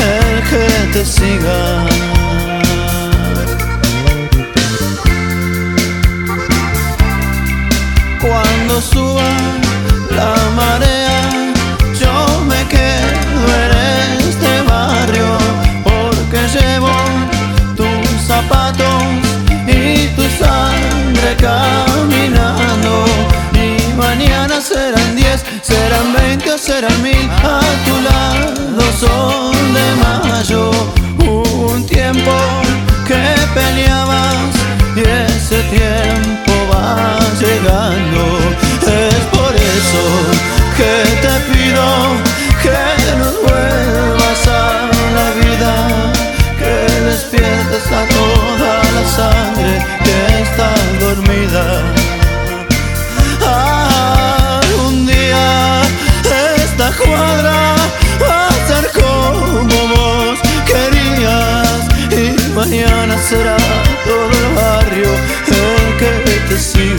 [8.21, 9.29] Cuando suba
[10.11, 11.53] la marea,
[11.99, 15.37] yo me quedo en este barrio,
[15.83, 16.93] porque llevo
[17.75, 19.03] tus zapatos
[19.65, 23.05] y tu sangre caminando.
[23.55, 30.70] Y mañana serán diez, serán veinte serán mil a tu lado Son de mayo.
[35.71, 38.50] tiempo va llegando.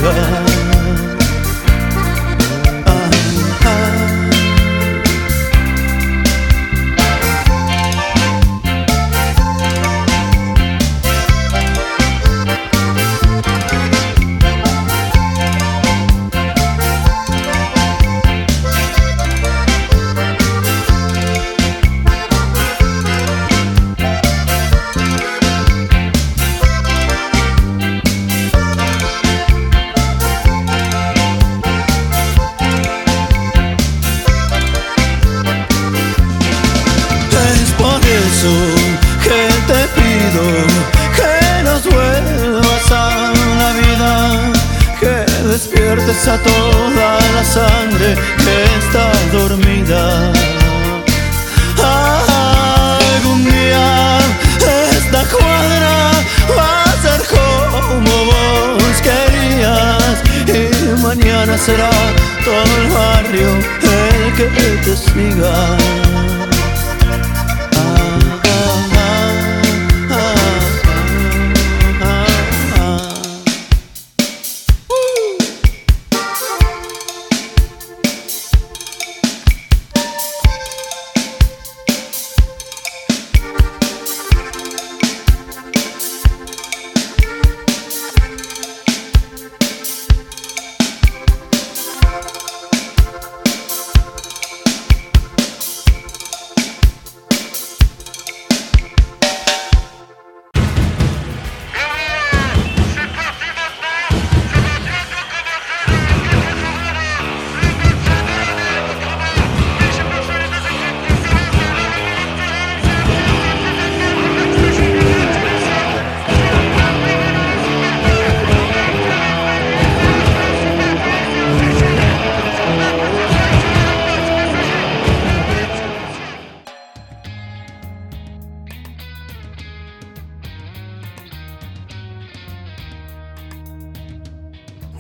[0.03, 0.42] 行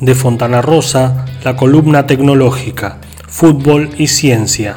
[0.02, 4.74] de Fontana Rosa, la columna tecnológica, fútbol y ciencia.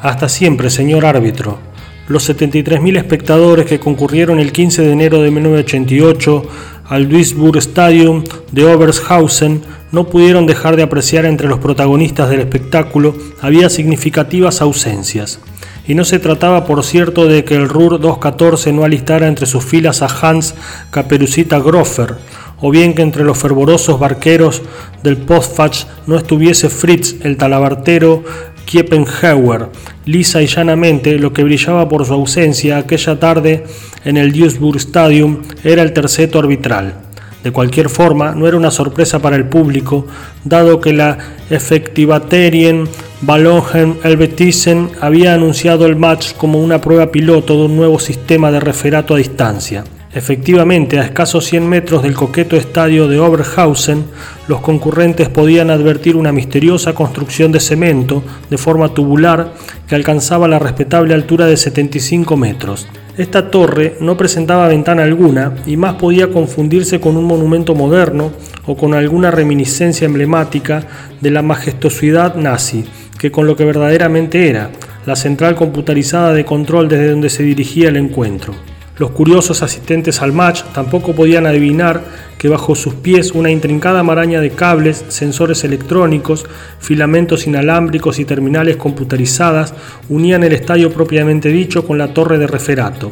[0.00, 1.58] Hasta siempre, señor árbitro.
[2.06, 6.44] Los 73.000 espectadores que concurrieron el 15 de enero de 1988
[6.86, 13.16] al Duisburg Stadium de Obershausen no pudieron dejar de apreciar entre los protagonistas del espectáculo
[13.40, 15.40] había significativas ausencias.
[15.88, 19.64] Y no se trataba, por cierto, de que el RUR 214 no alistara entre sus
[19.64, 20.54] filas a Hans
[20.92, 22.18] Caperucita Groffer,
[22.60, 24.62] o bien que entre los fervorosos barqueros
[25.02, 28.22] del Postfach no estuviese Fritz el talabartero
[28.64, 29.68] Kiepenhauer.
[30.04, 33.64] Lisa y llanamente, lo que brillaba por su ausencia aquella tarde
[34.04, 36.94] en el Duisburg Stadium era el terceto arbitral.
[37.42, 40.06] De cualquier forma, no era una sorpresa para el público,
[40.44, 41.18] dado que la
[41.48, 42.86] Effektivaterien
[43.22, 48.60] Ballongen Elbetissen había anunciado el match como una prueba piloto de un nuevo sistema de
[48.60, 49.84] referato a distancia.
[50.12, 54.04] Efectivamente, a escasos 100 metros del coqueto estadio de Oberhausen,
[54.48, 59.52] los concurrentes podían advertir una misteriosa construcción de cemento de forma tubular
[59.86, 62.88] que alcanzaba la respetable altura de 75 metros.
[63.18, 68.32] Esta torre no presentaba ventana alguna y más podía confundirse con un monumento moderno
[68.66, 70.82] o con alguna reminiscencia emblemática
[71.20, 72.84] de la majestuosidad nazi
[73.16, 74.70] que con lo que verdaderamente era,
[75.06, 78.54] la central computarizada de control desde donde se dirigía el encuentro.
[79.00, 82.02] Los curiosos asistentes al match tampoco podían adivinar
[82.36, 86.44] que bajo sus pies una intrincada maraña de cables, sensores electrónicos,
[86.80, 89.72] filamentos inalámbricos y terminales computarizadas
[90.10, 93.10] unían el estadio propiamente dicho con la torre de referato.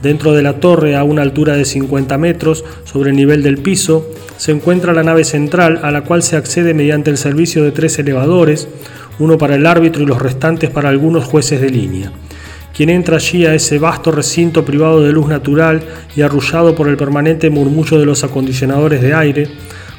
[0.00, 4.08] Dentro de la torre, a una altura de 50 metros sobre el nivel del piso,
[4.36, 7.98] se encuentra la nave central a la cual se accede mediante el servicio de tres
[7.98, 8.68] elevadores,
[9.18, 12.12] uno para el árbitro y los restantes para algunos jueces de línea.
[12.76, 15.82] Quien entra allí a ese vasto recinto privado de luz natural
[16.14, 19.48] y arrullado por el permanente murmullo de los acondicionadores de aire,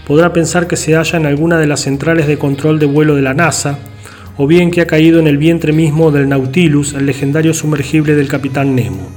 [0.05, 3.23] podrá pensar que se halla en alguna de las centrales de control de vuelo de
[3.23, 3.79] la NASA,
[4.37, 8.27] o bien que ha caído en el vientre mismo del Nautilus, el legendario sumergible del
[8.27, 9.09] capitán Nemo.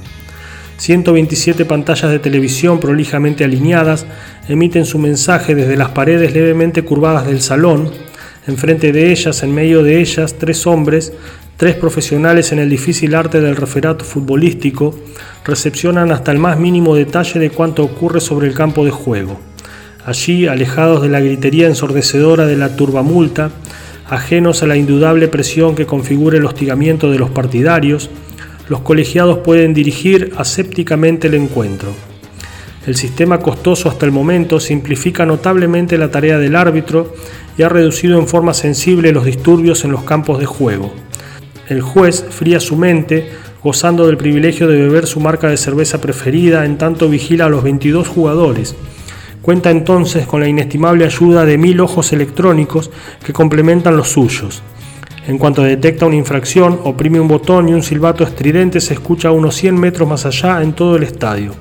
[0.77, 4.07] 127 pantallas de televisión prolijamente alineadas
[4.49, 7.91] emiten su mensaje desde las paredes levemente curvadas del salón.
[8.47, 11.13] Enfrente de ellas, en medio de ellas, tres hombres
[11.57, 14.95] Tres profesionales en el difícil arte del referato futbolístico
[15.45, 19.39] recepcionan hasta el más mínimo detalle de cuanto ocurre sobre el campo de juego.
[20.05, 23.51] Allí, alejados de la gritería ensordecedora de la turbamulta,
[24.09, 28.09] ajenos a la indudable presión que configura el hostigamiento de los partidarios,
[28.67, 31.91] los colegiados pueden dirigir asépticamente el encuentro.
[32.87, 37.13] El sistema costoso hasta el momento simplifica notablemente la tarea del árbitro
[37.55, 40.91] y ha reducido en forma sensible los disturbios en los campos de juego.
[41.71, 43.29] El juez fría su mente,
[43.63, 47.63] gozando del privilegio de beber su marca de cerveza preferida, en tanto vigila a los
[47.63, 48.75] 22 jugadores.
[49.41, 52.91] Cuenta entonces con la inestimable ayuda de mil ojos electrónicos
[53.25, 54.61] que complementan los suyos.
[55.29, 59.31] En cuanto detecta una infracción, oprime un botón y un silbato estridente se escucha a
[59.31, 61.53] unos 100 metros más allá en todo el estadio.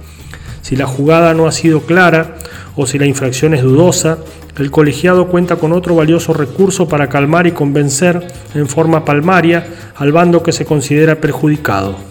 [0.62, 2.36] Si la jugada no ha sido clara
[2.76, 4.18] o si la infracción es dudosa,
[4.58, 10.12] el colegiado cuenta con otro valioso recurso para calmar y convencer en forma palmaria al
[10.12, 12.10] bando que se considera perjudicado.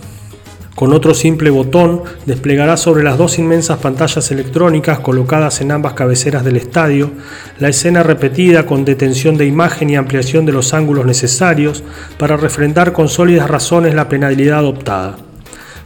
[0.79, 6.45] Con otro simple botón desplegará sobre las dos inmensas pantallas electrónicas colocadas en ambas cabeceras
[6.45, 7.11] del estadio
[7.59, 11.83] la escena repetida con detención de imagen y ampliación de los ángulos necesarios
[12.17, 15.28] para refrendar con sólidas razones la penalidad adoptada.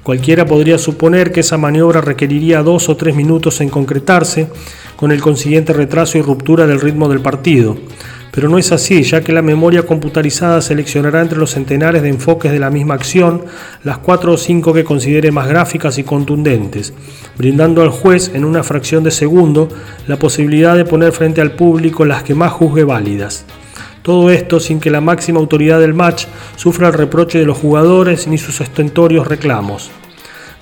[0.04, 4.50] Cualquiera podría suponer que esa maniobra requeriría dos o tres minutos en concretarse,
[4.98, 7.78] con el consiguiente retraso y ruptura del ritmo del partido,
[8.32, 12.52] pero no es así, ya que la memoria computarizada seleccionará entre los centenares de enfoques
[12.52, 13.46] de la misma acción
[13.84, 16.94] las cuatro o cinco que considere más gráficas y contundentes,
[17.38, 19.70] brindando al juez en una fracción de segundo
[20.08, 23.46] la posibilidad de poner frente al público las que más juzgue válidas.
[24.04, 26.26] Todo esto sin que la máxima autoridad del match
[26.58, 29.92] sufra el reproche de los jugadores ni sus estentorios reclamos.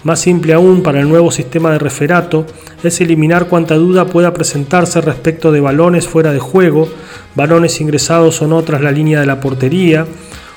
[0.03, 2.45] Más simple aún para el nuevo sistema de referato
[2.83, 6.87] es eliminar cuanta duda pueda presentarse respecto de balones fuera de juego,
[7.33, 10.05] balones ingresados o no tras la línea de la portería,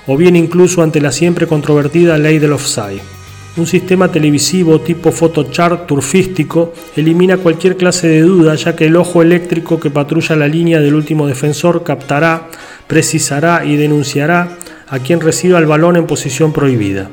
[0.06, 3.13] o bien incluso ante la siempre controvertida ley del offside.
[3.56, 9.22] Un sistema televisivo tipo photochart turfístico elimina cualquier clase de duda ya que el ojo
[9.22, 12.48] eléctrico que patrulla la línea del último defensor captará,
[12.88, 17.08] precisará y denunciará a quien reciba el balón en posición prohibida.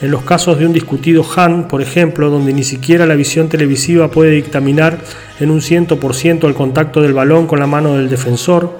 [0.00, 4.10] En los casos de un discutido Han, por ejemplo, donde ni siquiera la visión televisiva
[4.10, 4.98] puede dictaminar
[5.40, 8.78] en un 100% el contacto del balón con la mano del defensor,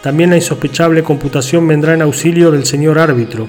[0.00, 3.48] también la insospechable computación vendrá en auxilio del señor árbitro,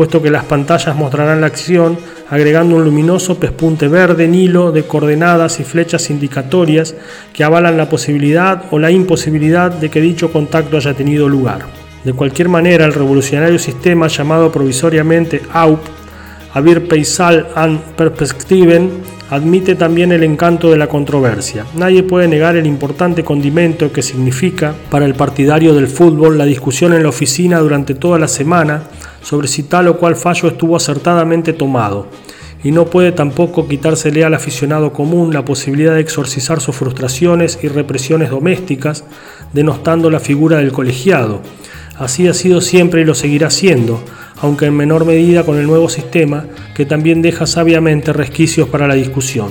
[0.00, 1.98] puesto que las pantallas mostrarán la acción
[2.30, 6.94] agregando un luminoso pespunte verde en hilo de coordenadas y flechas indicatorias
[7.34, 11.66] que avalan la posibilidad o la imposibilidad de que dicho contacto haya tenido lugar.
[12.02, 15.80] De cualquier manera, el revolucionario sistema llamado provisoriamente AUP
[16.54, 21.66] Avir Peisal and Perspectiven admite también el encanto de la controversia.
[21.76, 26.94] Nadie puede negar el importante condimento que significa para el partidario del fútbol la discusión
[26.94, 28.84] en la oficina durante toda la semana
[29.22, 32.06] sobre si tal o cual fallo estuvo acertadamente tomado.
[32.62, 37.68] Y no puede tampoco quitársele al aficionado común la posibilidad de exorcizar sus frustraciones y
[37.68, 39.04] represiones domésticas,
[39.52, 41.40] denostando la figura del colegiado.
[41.98, 44.02] Así ha sido siempre y lo seguirá siendo,
[44.42, 48.94] aunque en menor medida con el nuevo sistema, que también deja sabiamente resquicios para la
[48.94, 49.48] discusión.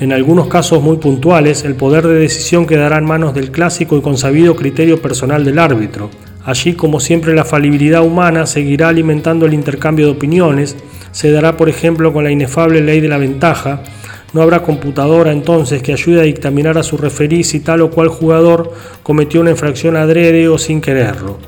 [0.00, 4.00] En algunos casos muy puntuales, el poder de decisión quedará en manos del clásico y
[4.00, 6.08] consabido criterio personal del árbitro.
[6.50, 10.76] Allí, como siempre, la falibilidad humana seguirá alimentando el intercambio de opiniones,
[11.12, 13.84] se dará, por ejemplo, con la inefable ley de la ventaja,
[14.32, 18.08] no habrá computadora entonces que ayude a dictaminar a su referí si tal o cual
[18.08, 18.72] jugador
[19.04, 21.38] cometió una infracción adrede o sin quererlo.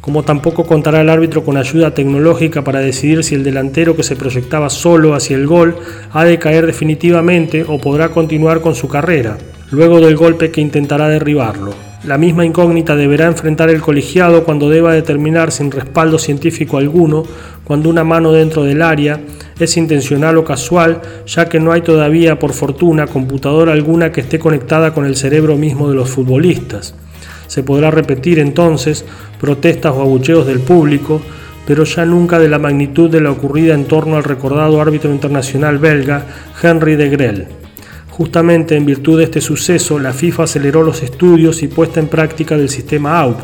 [0.00, 4.16] Como tampoco contará el árbitro con ayuda tecnológica para decidir si el delantero que se
[4.16, 5.76] proyectaba solo hacia el gol
[6.12, 9.36] ha de caer definitivamente o podrá continuar con su carrera,
[9.70, 11.85] luego del golpe que intentará derribarlo.
[12.04, 17.24] La misma incógnita deberá enfrentar el colegiado cuando deba determinar sin respaldo científico alguno
[17.64, 19.20] cuando una mano dentro del área
[19.58, 24.38] es intencional o casual, ya que no hay todavía, por fortuna, computadora alguna que esté
[24.38, 26.94] conectada con el cerebro mismo de los futbolistas.
[27.46, 29.04] Se podrá repetir entonces
[29.40, 31.20] protestas o abucheos del público,
[31.66, 35.78] pero ya nunca de la magnitud de la ocurrida en torno al recordado árbitro internacional
[35.78, 36.26] belga
[36.62, 37.65] Henry de Grel.
[38.16, 42.56] Justamente en virtud de este suceso, la FIFA aceleró los estudios y puesta en práctica
[42.56, 43.36] del sistema AUP.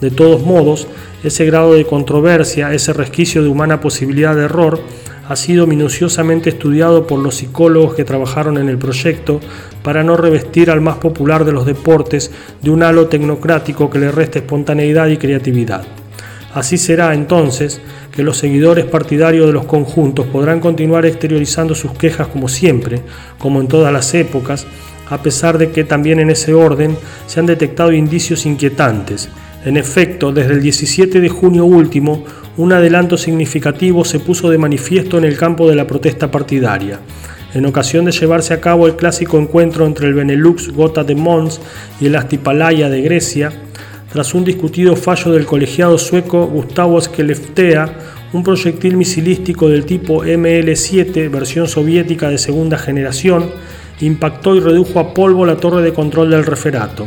[0.00, 0.86] De todos modos,
[1.24, 4.80] ese grado de controversia, ese resquicio de humana posibilidad de error,
[5.28, 9.40] ha sido minuciosamente estudiado por los psicólogos que trabajaron en el proyecto
[9.82, 12.30] para no revestir al más popular de los deportes
[12.62, 15.84] de un halo tecnocrático que le reste espontaneidad y creatividad.
[16.54, 17.80] Así será entonces
[18.12, 23.00] que los seguidores partidarios de los conjuntos podrán continuar exteriorizando sus quejas como siempre,
[23.38, 24.66] como en todas las épocas,
[25.08, 26.96] a pesar de que también en ese orden
[27.26, 29.28] se han detectado indicios inquietantes.
[29.64, 32.24] En efecto, desde el 17 de junio último,
[32.56, 37.00] un adelanto significativo se puso de manifiesto en el campo de la protesta partidaria.
[37.54, 41.60] En ocasión de llevarse a cabo el clásico encuentro entre el Benelux Gota de Mons
[42.00, 43.52] y el Astipalaya de Grecia,
[44.12, 47.98] tras un discutido fallo del colegiado sueco Gustavo Skeleftea,
[48.34, 53.50] un proyectil misilístico del tipo ML-7, versión soviética de segunda generación,
[54.00, 57.06] impactó y redujo a polvo la torre de control del referato.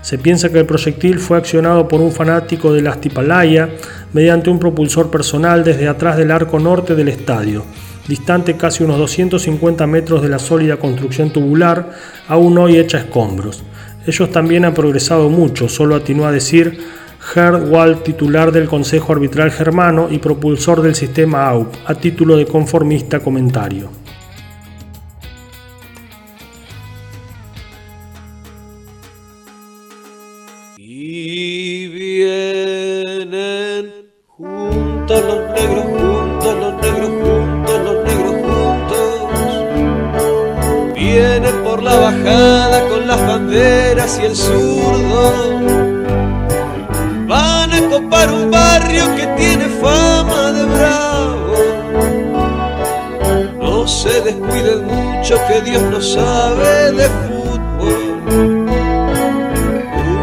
[0.00, 3.70] Se piensa que el proyectil fue accionado por un fanático de la Astipalaya
[4.12, 7.64] mediante un propulsor personal desde atrás del arco norte del estadio,
[8.06, 11.90] distante casi unos 250 metros de la sólida construcción tubular,
[12.28, 13.64] aún hoy hecha escombros.
[14.06, 16.78] Ellos también han progresado mucho, solo atinó a decir
[17.20, 22.46] Gerd Wald, titular del Consejo Arbitral Germano y propulsor del sistema AUP, a título de
[22.46, 24.03] conformista comentario.
[44.24, 45.60] El zurdo
[47.26, 51.54] van a copar un barrio que tiene fama de bravo.
[53.60, 58.64] No se descuiden mucho que Dios no sabe de fútbol.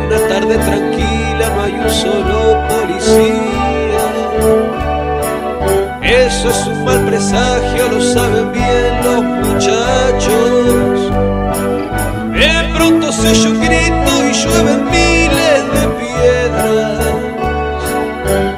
[0.08, 3.62] Una tarde tranquila no hay un solo policía.
[6.02, 11.12] Eso es un mal presagio, lo saben bien los muchachos.
[12.34, 13.36] De pronto se
[14.44, 17.06] llueven miles de piedras.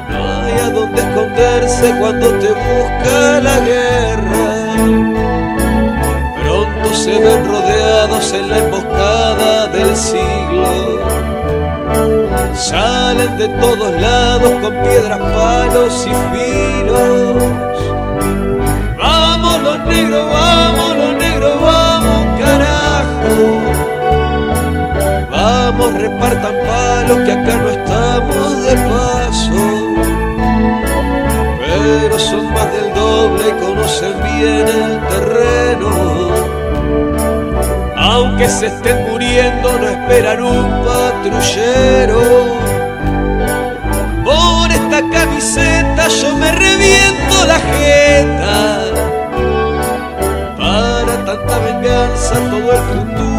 [0.08, 4.48] No hay a dónde esconderse cuando te busca la guerra.
[6.42, 11.04] Pronto se ven rodeados en la emboscada del siglo.
[12.54, 17.42] Salen de todos lados con piedras, palos y filos.
[18.96, 23.53] Vamos los negros, vamos los negros, vamos carajo.
[25.72, 29.94] Repartan palos que acá no estamos de paso.
[31.58, 36.30] Pero son más del doble y conocen bien el terreno.
[37.96, 42.20] Aunque se estén muriendo, no esperan un patrullero.
[44.22, 48.84] Por esta camiseta yo me reviento la jeta.
[50.58, 53.33] Para tanta venganza todo el futuro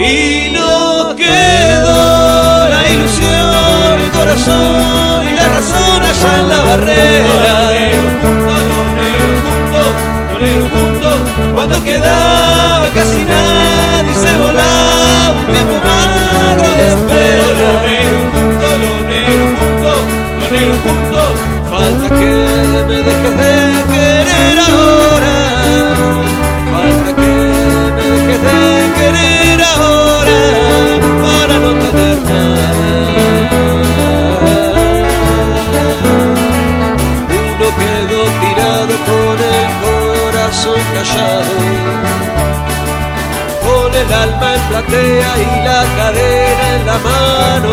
[0.00, 7.70] Y no quedó la ilusión, el corazón y la razón allá en la barrera.
[11.54, 17.70] Cuando quedaba casi nadie se volaba un tiempo magro de espera.
[21.70, 22.32] Falta que
[22.88, 23.59] me dejes de
[40.68, 41.56] callado,
[43.64, 47.72] con el alma en platea y la cadena en la mano.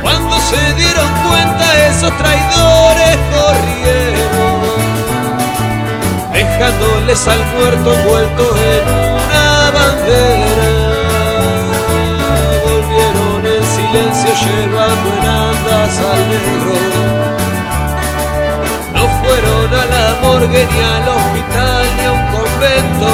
[0.00, 4.60] Cuando se dieron cuenta esos traidores corrieron,
[6.32, 10.70] dejándoles al muerto envuelto en una bandera.
[12.64, 17.10] Volvieron en silencio llevando en andas al negro
[19.00, 20.19] no fueron a la
[20.50, 23.10] ni al hospital ni a un convento,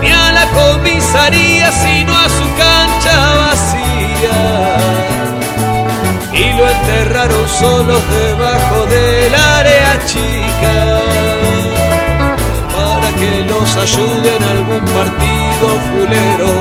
[0.00, 4.38] ni a la comisaría, sino a su cancha vacía.
[6.32, 10.76] Y lo enterraron solos debajo del área chica,
[12.76, 16.52] para que los ayuden algún partido fulero.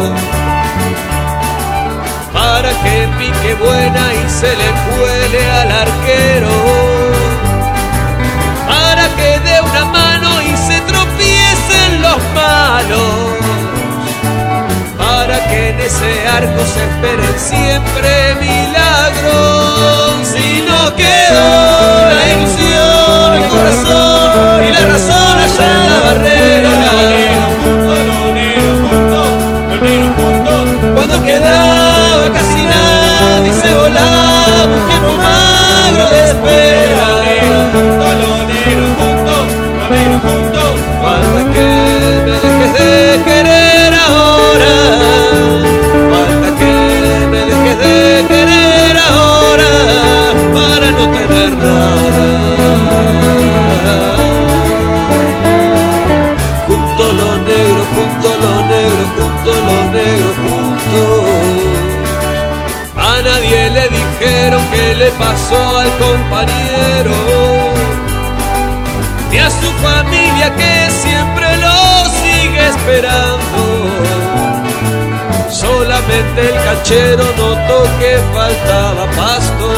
[2.33, 7.14] Para que pique buena y se le cuele al arquero,
[14.97, 23.45] para que en ese arco se esperen siempre milagros, si no quedó la ilusión, el
[23.49, 26.69] corazón y la razón allá la barrera.
[30.95, 37.14] Cuando quedaba casi nadie se volaba un tiempo magro de espera.
[64.97, 67.11] Le pasó al compañero,
[69.29, 73.59] ni a su familia que siempre lo sigue esperando.
[75.49, 79.73] Solamente el canchero notó que faltaba pasto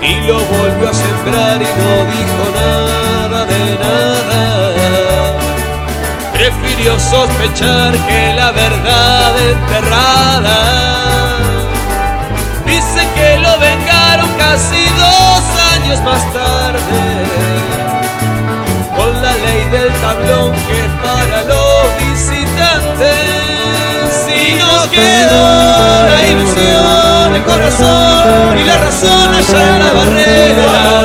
[0.00, 4.40] y lo volvió a sembrar y no dijo nada de nada.
[6.32, 10.83] Prefirió sospechar que la verdad enterrada.
[15.84, 17.00] Años más tarde.
[18.96, 23.16] Con la ley del tablón que para los visitantes.
[24.24, 25.44] Si nos quedó
[26.10, 31.04] la ilusión, el corazón y la razón allá en la barrera.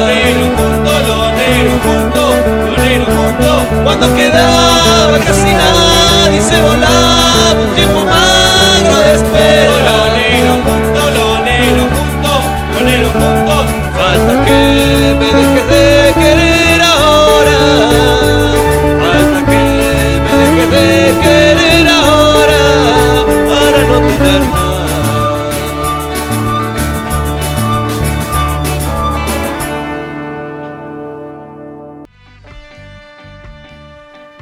[3.84, 9.70] Cuando quedaba casi nadie se volaba un tiempo magro de.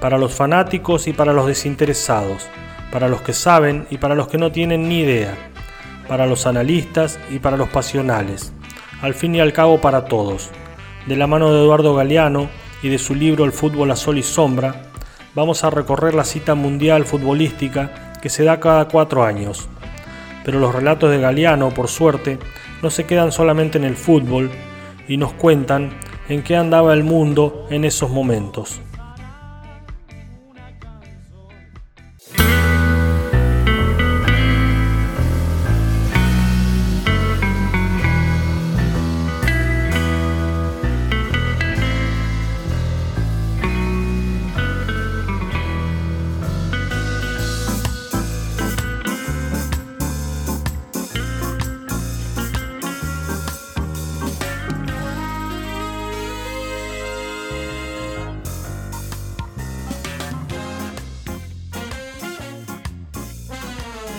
[0.07, 2.47] Para los fanáticos y para los desinteresados,
[2.93, 5.35] para los que saben y para los que no tienen ni idea,
[6.07, 8.53] para los analistas y para los pasionales,
[9.01, 10.49] al fin y al cabo para todos.
[11.07, 12.47] De la mano de Eduardo Galeano
[12.81, 14.83] y de su libro El fútbol a sol y sombra,
[15.35, 19.67] vamos a recorrer la cita mundial futbolística que se da cada cuatro años.
[20.45, 22.39] Pero los relatos de Galeano, por suerte,
[22.81, 24.51] no se quedan solamente en el fútbol
[25.05, 25.99] y nos cuentan
[26.29, 28.79] en qué andaba el mundo en esos momentos.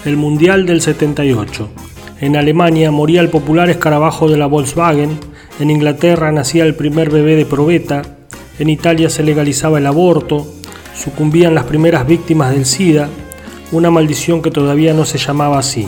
[0.08, 1.68] El Mundial del 78.
[2.22, 5.18] En Alemania moría el popular escarabajo de la Volkswagen,
[5.60, 8.02] en Inglaterra nacía el primer bebé de probeta,
[8.58, 10.46] en Italia se legalizaba el aborto,
[10.94, 13.08] sucumbían las primeras víctimas del SIDA,
[13.70, 15.86] una maldición que todavía no se llamaba así.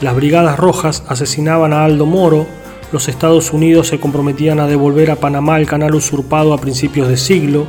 [0.00, 2.46] Las Brigadas Rojas asesinaban a Aldo Moro,
[2.90, 7.16] los Estados Unidos se comprometían a devolver a Panamá el canal usurpado a principios de
[7.16, 7.66] siglo,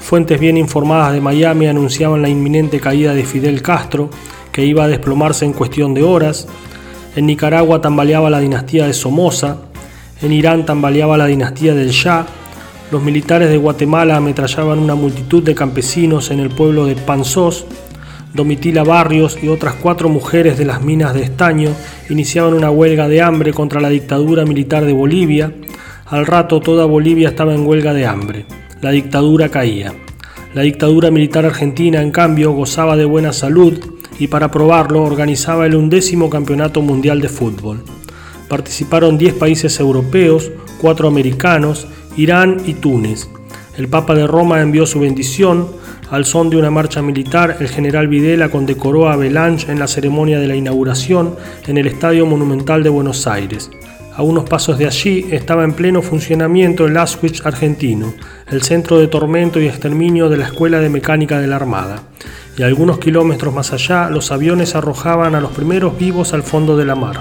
[0.00, 4.08] fuentes bien informadas de Miami anunciaban la inminente caída de Fidel Castro
[4.56, 6.48] que iba a desplomarse en cuestión de horas,
[7.14, 9.58] en Nicaragua tambaleaba la dinastía de Somoza,
[10.22, 12.24] en Irán tambaleaba la dinastía del Shah,
[12.90, 17.66] los militares de Guatemala ametrallaban una multitud de campesinos en el pueblo de Panzós,
[18.32, 21.72] Domitila Barrios y otras cuatro mujeres de las minas de estaño
[22.08, 25.52] iniciaban una huelga de hambre contra la dictadura militar de Bolivia.
[26.06, 28.46] Al rato toda Bolivia estaba en huelga de hambre.
[28.80, 29.92] La dictadura caía.
[30.54, 35.74] La dictadura militar argentina, en cambio, gozaba de buena salud y para probarlo organizaba el
[35.74, 37.82] undécimo Campeonato Mundial de Fútbol.
[38.48, 40.50] Participaron 10 países europeos,
[40.80, 41.86] 4 americanos,
[42.16, 43.28] Irán y Túnez.
[43.76, 45.68] El Papa de Roma envió su bendición.
[46.10, 50.38] Al son de una marcha militar, el general Videla condecoró a Belange en la ceremonia
[50.38, 51.34] de la inauguración
[51.66, 53.70] en el Estadio Monumental de Buenos Aires.
[54.16, 58.14] A unos pasos de allí estaba en pleno funcionamiento el Auschwitz argentino,
[58.50, 62.02] el centro de tormento y exterminio de la Escuela de Mecánica de la Armada
[62.56, 66.86] y algunos kilómetros más allá los aviones arrojaban a los primeros vivos al fondo de
[66.86, 67.20] la mar.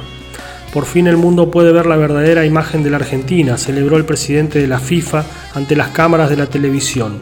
[0.73, 4.59] Por fin el mundo puede ver la verdadera imagen de la Argentina, celebró el presidente
[4.59, 7.19] de la FIFA ante las cámaras de la televisión.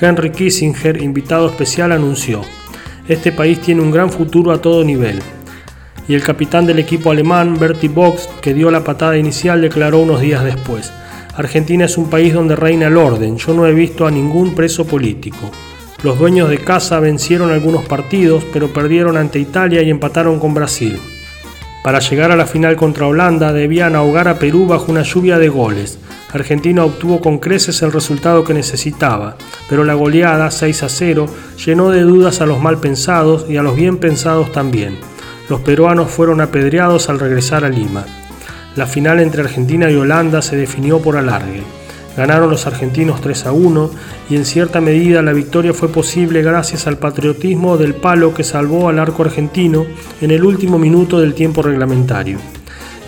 [0.00, 2.40] Henry Kissinger, invitado especial, anunció,
[3.08, 5.20] este país tiene un gran futuro a todo nivel.
[6.08, 10.20] Y el capitán del equipo alemán, Bertie Box, que dio la patada inicial, declaró unos
[10.20, 10.92] días después,
[11.36, 14.86] Argentina es un país donde reina el orden, yo no he visto a ningún preso
[14.86, 15.50] político.
[16.02, 20.98] Los dueños de casa vencieron algunos partidos, pero perdieron ante Italia y empataron con Brasil.
[21.82, 25.48] Para llegar a la final contra Holanda debían ahogar a Perú bajo una lluvia de
[25.48, 25.98] goles.
[26.32, 29.36] Argentina obtuvo con creces el resultado que necesitaba,
[29.68, 31.26] pero la goleada 6 a 0
[31.64, 35.11] llenó de dudas a los mal pensados y a los bien pensados también.
[35.52, 38.06] Los peruanos fueron apedreados al regresar a Lima.
[38.74, 41.62] La final entre Argentina y Holanda se definió por alargue.
[42.16, 43.90] Ganaron los argentinos 3 a 1
[44.30, 48.88] y en cierta medida la victoria fue posible gracias al patriotismo del palo que salvó
[48.88, 49.84] al arco argentino
[50.22, 52.38] en el último minuto del tiempo reglamentario.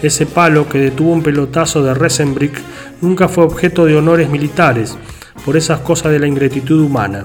[0.03, 2.61] Ese palo que detuvo un pelotazo de Resenbrick
[3.01, 4.99] nunca fue objeto de honores militares,
[5.47, 7.25] por esas cosas de la ingratitud humana.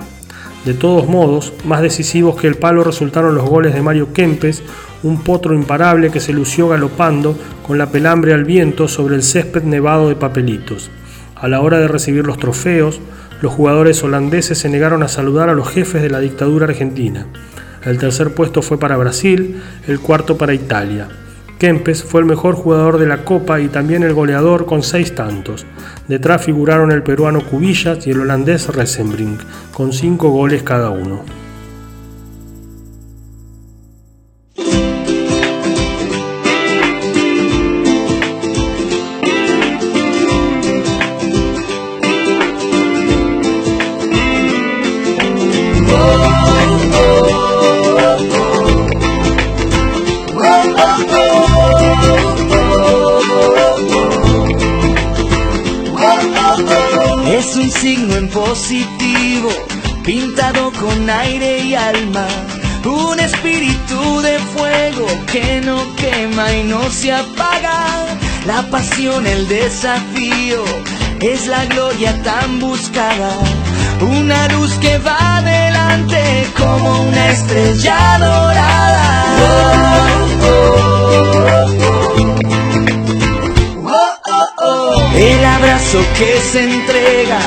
[0.66, 4.62] De todos modos, más decisivos que el palo resultaron los goles de Mario Kempes,
[5.04, 9.64] un potro imparable que se lució galopando con la pelambre al viento sobre el césped
[9.64, 10.92] nevado de papelitos.
[11.36, 13.00] A la hora de recibir los trofeos,
[13.42, 17.28] los jugadores holandeses se negaron a saludar a los jefes de la dictadura argentina.
[17.86, 21.08] El tercer puesto fue para Brasil, el cuarto para Italia.
[21.60, 25.66] Kempes fue el mejor jugador de la Copa y también el goleador con seis tantos.
[26.08, 29.42] Detrás figuraron el peruano Cubillas y el holandés Resenbrink,
[29.74, 31.39] con cinco goles cada uno.
[58.28, 59.50] Positivo,
[60.04, 62.28] pintado con aire y alma.
[62.86, 68.06] Un espíritu de fuego que no quema y no se apaga.
[68.46, 70.64] La pasión, el desafío,
[71.20, 73.32] es la gloria tan buscada.
[74.02, 79.20] Una luz que va adelante como una estrella dorada.
[85.16, 87.40] El abrazo que se entrega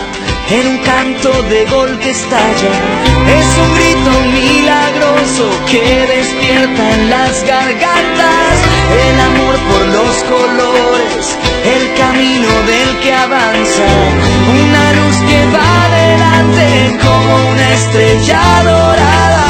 [0.51, 2.73] en un canto de gol que estalla.
[3.39, 8.55] Es un grito milagroso que despierta en las gargantas.
[9.07, 13.87] El amor por los colores, el camino del que avanza.
[14.63, 19.42] Una luz que va adelante como una estrella dorada.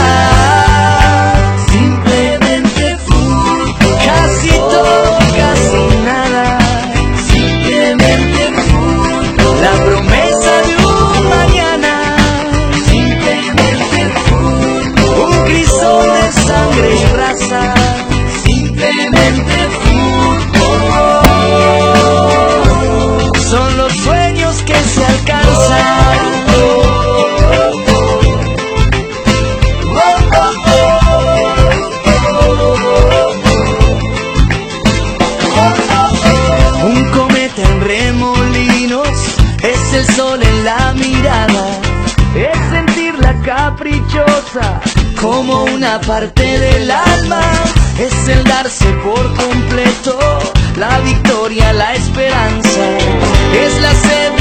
[45.21, 47.43] Como una parte del alma.
[47.99, 50.19] Es el darse por completo
[50.77, 52.81] la victoria, la esperanza.
[53.55, 54.32] Es la sed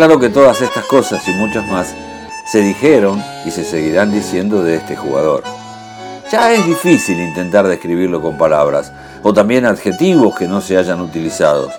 [0.00, 1.94] Claro que todas estas cosas y muchas más
[2.50, 5.42] se dijeron y se seguirán diciendo de este jugador.
[6.32, 11.70] Ya es difícil intentar describirlo con palabras o también adjetivos que no se hayan utilizado,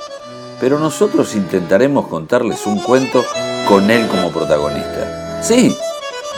[0.59, 3.25] pero nosotros intentaremos contarles un cuento
[3.67, 5.41] con él como protagonista.
[5.41, 5.75] Sí,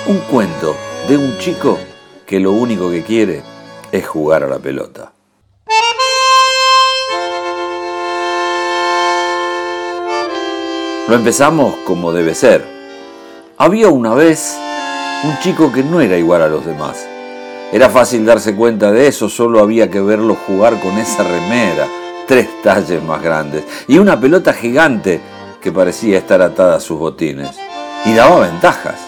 [0.08, 0.78] un cuento
[1.10, 1.78] de un chico
[2.26, 3.44] que lo único que quiere
[3.92, 5.13] es jugar a la pelota.
[11.10, 12.64] Lo empezamos como debe ser.
[13.58, 14.58] Había una vez
[15.26, 17.06] un chico que no era igual a los demás.
[17.74, 21.88] Era fácil darse cuenta de eso, solo había que verlo jugar con esa remera,
[22.26, 25.20] tres talles más grandes, y una pelota gigante
[25.60, 27.52] que parecía estar atada a sus botines.
[28.06, 29.02] Y daba ventajas,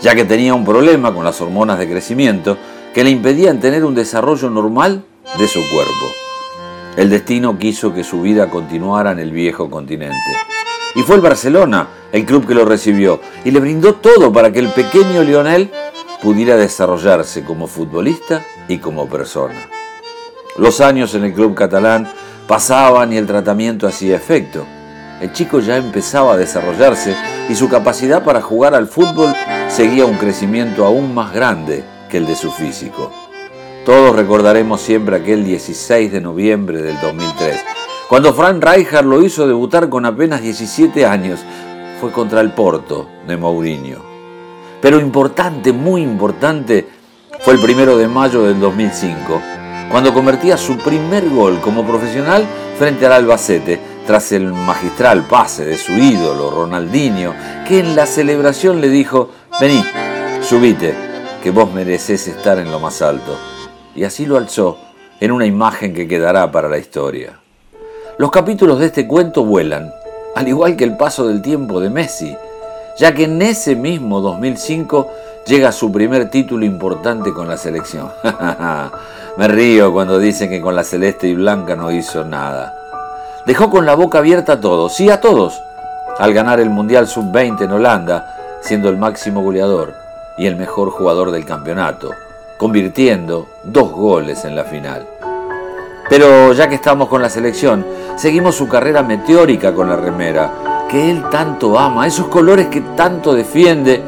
[0.00, 2.56] ya que tenía un problema con las hormonas de crecimiento
[2.94, 5.04] que le impedían tener un desarrollo normal
[5.38, 6.06] de su cuerpo.
[6.96, 10.16] El destino quiso que su vida continuara en el viejo continente.
[10.94, 14.58] Y fue el Barcelona el club que lo recibió y le brindó todo para que
[14.58, 15.70] el pequeño Lionel
[16.22, 19.68] pudiera desarrollarse como futbolista y como persona.
[20.56, 22.12] Los años en el club catalán
[22.46, 24.66] pasaban y el tratamiento hacía efecto.
[25.20, 27.16] El chico ya empezaba a desarrollarse
[27.48, 29.34] y su capacidad para jugar al fútbol
[29.68, 33.10] seguía un crecimiento aún más grande que el de su físico.
[33.86, 37.64] Todos recordaremos siempre aquel 16 de noviembre del 2003,
[38.12, 41.40] cuando Frank Rijkaard lo hizo debutar con apenas 17 años.
[41.98, 44.02] Fue contra el Porto de Mourinho.
[44.82, 46.86] Pero importante, muy importante,
[47.40, 49.40] fue el primero de mayo del 2005,
[49.90, 52.44] cuando convertía su primer gol como profesional
[52.78, 57.32] frente al Albacete, tras el magistral pase de su ídolo Ronaldinho,
[57.66, 59.82] que en la celebración le dijo, vení,
[60.42, 60.94] subite,
[61.42, 63.38] que vos mereces estar en lo más alto.
[63.96, 64.76] Y así lo alzó
[65.18, 67.41] en una imagen que quedará para la historia.
[68.18, 69.92] Los capítulos de este cuento vuelan,
[70.34, 72.36] al igual que el paso del tiempo de Messi,
[72.98, 75.10] ya que en ese mismo 2005
[75.46, 78.10] llega su primer título importante con la selección.
[79.38, 82.74] Me río cuando dicen que con la celeste y blanca no hizo nada.
[83.46, 85.58] Dejó con la boca abierta a todos, sí a todos,
[86.18, 89.94] al ganar el Mundial Sub-20 en Holanda, siendo el máximo goleador
[90.36, 92.10] y el mejor jugador del campeonato,
[92.58, 95.06] convirtiendo dos goles en la final.
[96.08, 97.84] Pero ya que estamos con la selección,
[98.16, 103.34] seguimos su carrera meteórica con la remera, que él tanto ama, esos colores que tanto
[103.34, 104.02] defiende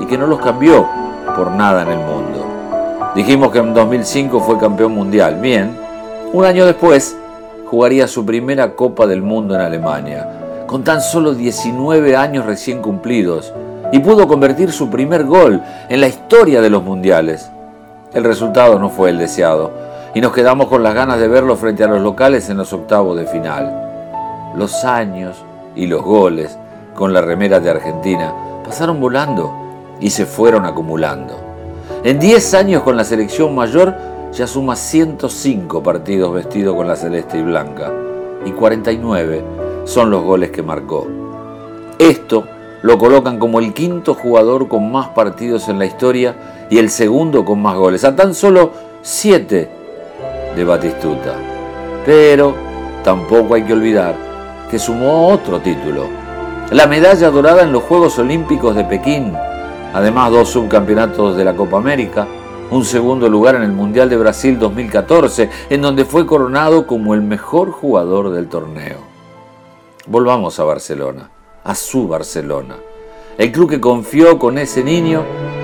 [0.00, 0.86] y que no los cambió
[1.34, 2.46] por nada en el mundo.
[3.14, 5.40] Dijimos que en 2005 fue campeón mundial.
[5.40, 5.76] Bien,
[6.32, 7.16] un año después
[7.66, 13.52] jugaría su primera Copa del Mundo en Alemania, con tan solo 19 años recién cumplidos,
[13.90, 17.50] y pudo convertir su primer gol en la historia de los mundiales.
[18.12, 19.70] El resultado no fue el deseado,
[20.18, 23.16] y nos quedamos con las ganas de verlo frente a los locales en los octavos
[23.16, 24.52] de final.
[24.56, 25.44] Los años
[25.76, 26.58] y los goles
[26.96, 29.54] con la remera de Argentina pasaron volando
[30.00, 31.36] y se fueron acumulando.
[32.02, 33.94] En 10 años con la selección mayor
[34.32, 37.92] ya suma 105 partidos vestido con la celeste y blanca
[38.44, 39.44] y 49
[39.84, 41.06] son los goles que marcó.
[41.96, 42.42] Esto
[42.82, 47.44] lo colocan como el quinto jugador con más partidos en la historia y el segundo
[47.44, 49.77] con más goles, a tan solo 7
[50.54, 51.34] de Batistuta.
[52.04, 52.54] Pero
[53.04, 54.14] tampoco hay que olvidar
[54.70, 56.06] que sumó otro título,
[56.70, 59.32] la medalla dorada en los Juegos Olímpicos de Pekín,
[59.94, 62.26] además dos subcampeonatos de la Copa América,
[62.70, 67.22] un segundo lugar en el Mundial de Brasil 2014, en donde fue coronado como el
[67.22, 68.98] mejor jugador del torneo.
[70.06, 71.30] Volvamos a Barcelona,
[71.64, 72.76] a su Barcelona,
[73.38, 75.22] el club que confió con ese niño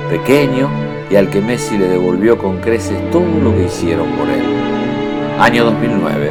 [0.09, 0.71] pequeño
[1.11, 4.74] y al que Messi le devolvió con creces todo lo que hicieron por él.
[5.39, 6.31] Año 2009.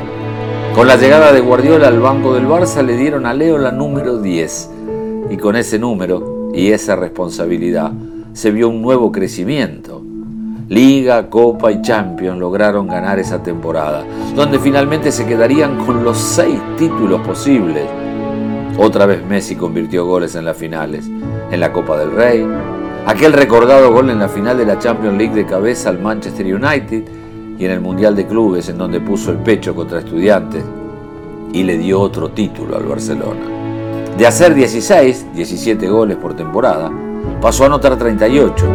[0.73, 4.17] Con la llegada de Guardiola al banco del Barça le dieron a Leo la número
[4.17, 4.69] 10
[5.29, 7.91] y con ese número y esa responsabilidad
[8.31, 10.01] se vio un nuevo crecimiento.
[10.69, 16.57] Liga, Copa y Champions lograron ganar esa temporada, donde finalmente se quedarían con los seis
[16.77, 17.83] títulos posibles.
[18.77, 21.09] Otra vez Messi convirtió goles en las finales,
[21.51, 22.47] en la Copa del Rey,
[23.05, 27.22] aquel recordado gol en la final de la Champions League de cabeza al Manchester United
[27.65, 30.63] en el Mundial de Clubes en donde puso el pecho contra estudiantes
[31.53, 33.41] y le dio otro título al Barcelona.
[34.17, 36.91] De hacer 16, 17 goles por temporada,
[37.41, 38.65] pasó a anotar 38.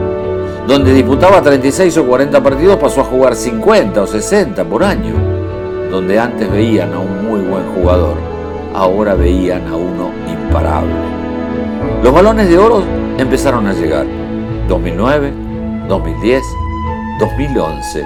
[0.66, 5.14] Donde disputaba 36 o 40 partidos pasó a jugar 50 o 60 por año.
[5.91, 8.16] Donde antes veían a un muy buen jugador,
[8.74, 10.93] ahora veían a uno imparable.
[12.03, 12.82] Los balones de oro
[13.16, 14.07] empezaron a llegar.
[14.68, 15.32] 2009,
[15.89, 16.43] 2010,
[17.20, 18.05] 2011,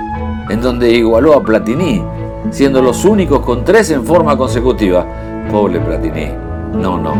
[0.53, 2.05] en donde igualó a Platini,
[2.51, 5.07] siendo los únicos con tres en forma consecutiva.
[5.51, 6.29] Pobre Platini.
[6.75, 7.15] No, no.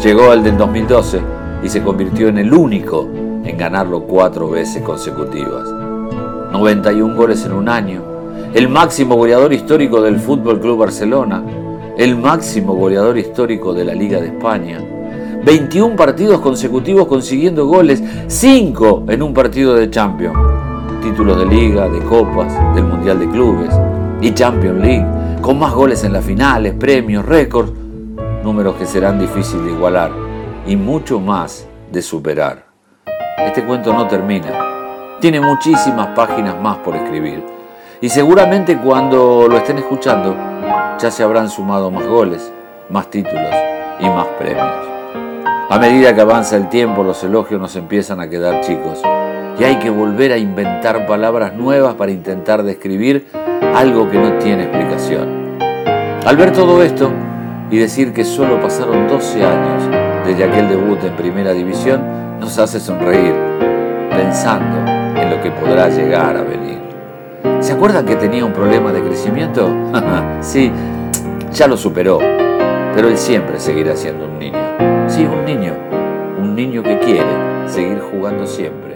[0.00, 1.20] Llegó el del 2012
[1.64, 3.08] y se convirtió en el único
[3.42, 5.68] en ganarlo cuatro veces consecutivas.
[6.52, 8.02] 91 goles en un año,
[8.54, 11.42] el máximo goleador histórico del Fútbol Club Barcelona,
[11.98, 14.80] el máximo goleador histórico de la Liga de España.
[15.44, 20.65] 21 partidos consecutivos consiguiendo goles, 5 en un partido de Champions.
[21.02, 23.74] Títulos de liga, de copas, del Mundial de Clubes
[24.20, 25.06] y Champions League,
[25.40, 27.72] con más goles en las finales, premios, récords,
[28.42, 30.10] números que serán difíciles de igualar
[30.66, 32.66] y mucho más de superar.
[33.38, 34.48] Este cuento no termina.
[35.20, 37.44] Tiene muchísimas páginas más por escribir.
[38.00, 40.36] Y seguramente cuando lo estén escuchando
[40.98, 42.52] ya se habrán sumado más goles,
[42.90, 43.54] más títulos
[44.00, 44.86] y más premios.
[45.68, 49.02] A medida que avanza el tiempo los elogios nos empiezan a quedar chicos
[49.58, 53.26] y hay que volver a inventar palabras nuevas para intentar describir
[53.74, 55.58] algo que no tiene explicación.
[56.24, 57.10] Al ver todo esto
[57.70, 59.82] y decir que solo pasaron 12 años
[60.26, 63.34] desde aquel debut en primera división, nos hace sonreír,
[64.10, 64.90] pensando
[65.20, 66.78] en lo que podrá llegar a venir.
[67.60, 69.68] ¿Se acuerdan que tenía un problema de crecimiento?
[70.40, 70.70] sí,
[71.52, 72.18] ya lo superó,
[72.94, 74.58] pero él siempre seguirá siendo un niño.
[75.06, 75.72] Sí, un niño,
[76.40, 77.24] un niño que quiere
[77.66, 78.95] seguir jugando siempre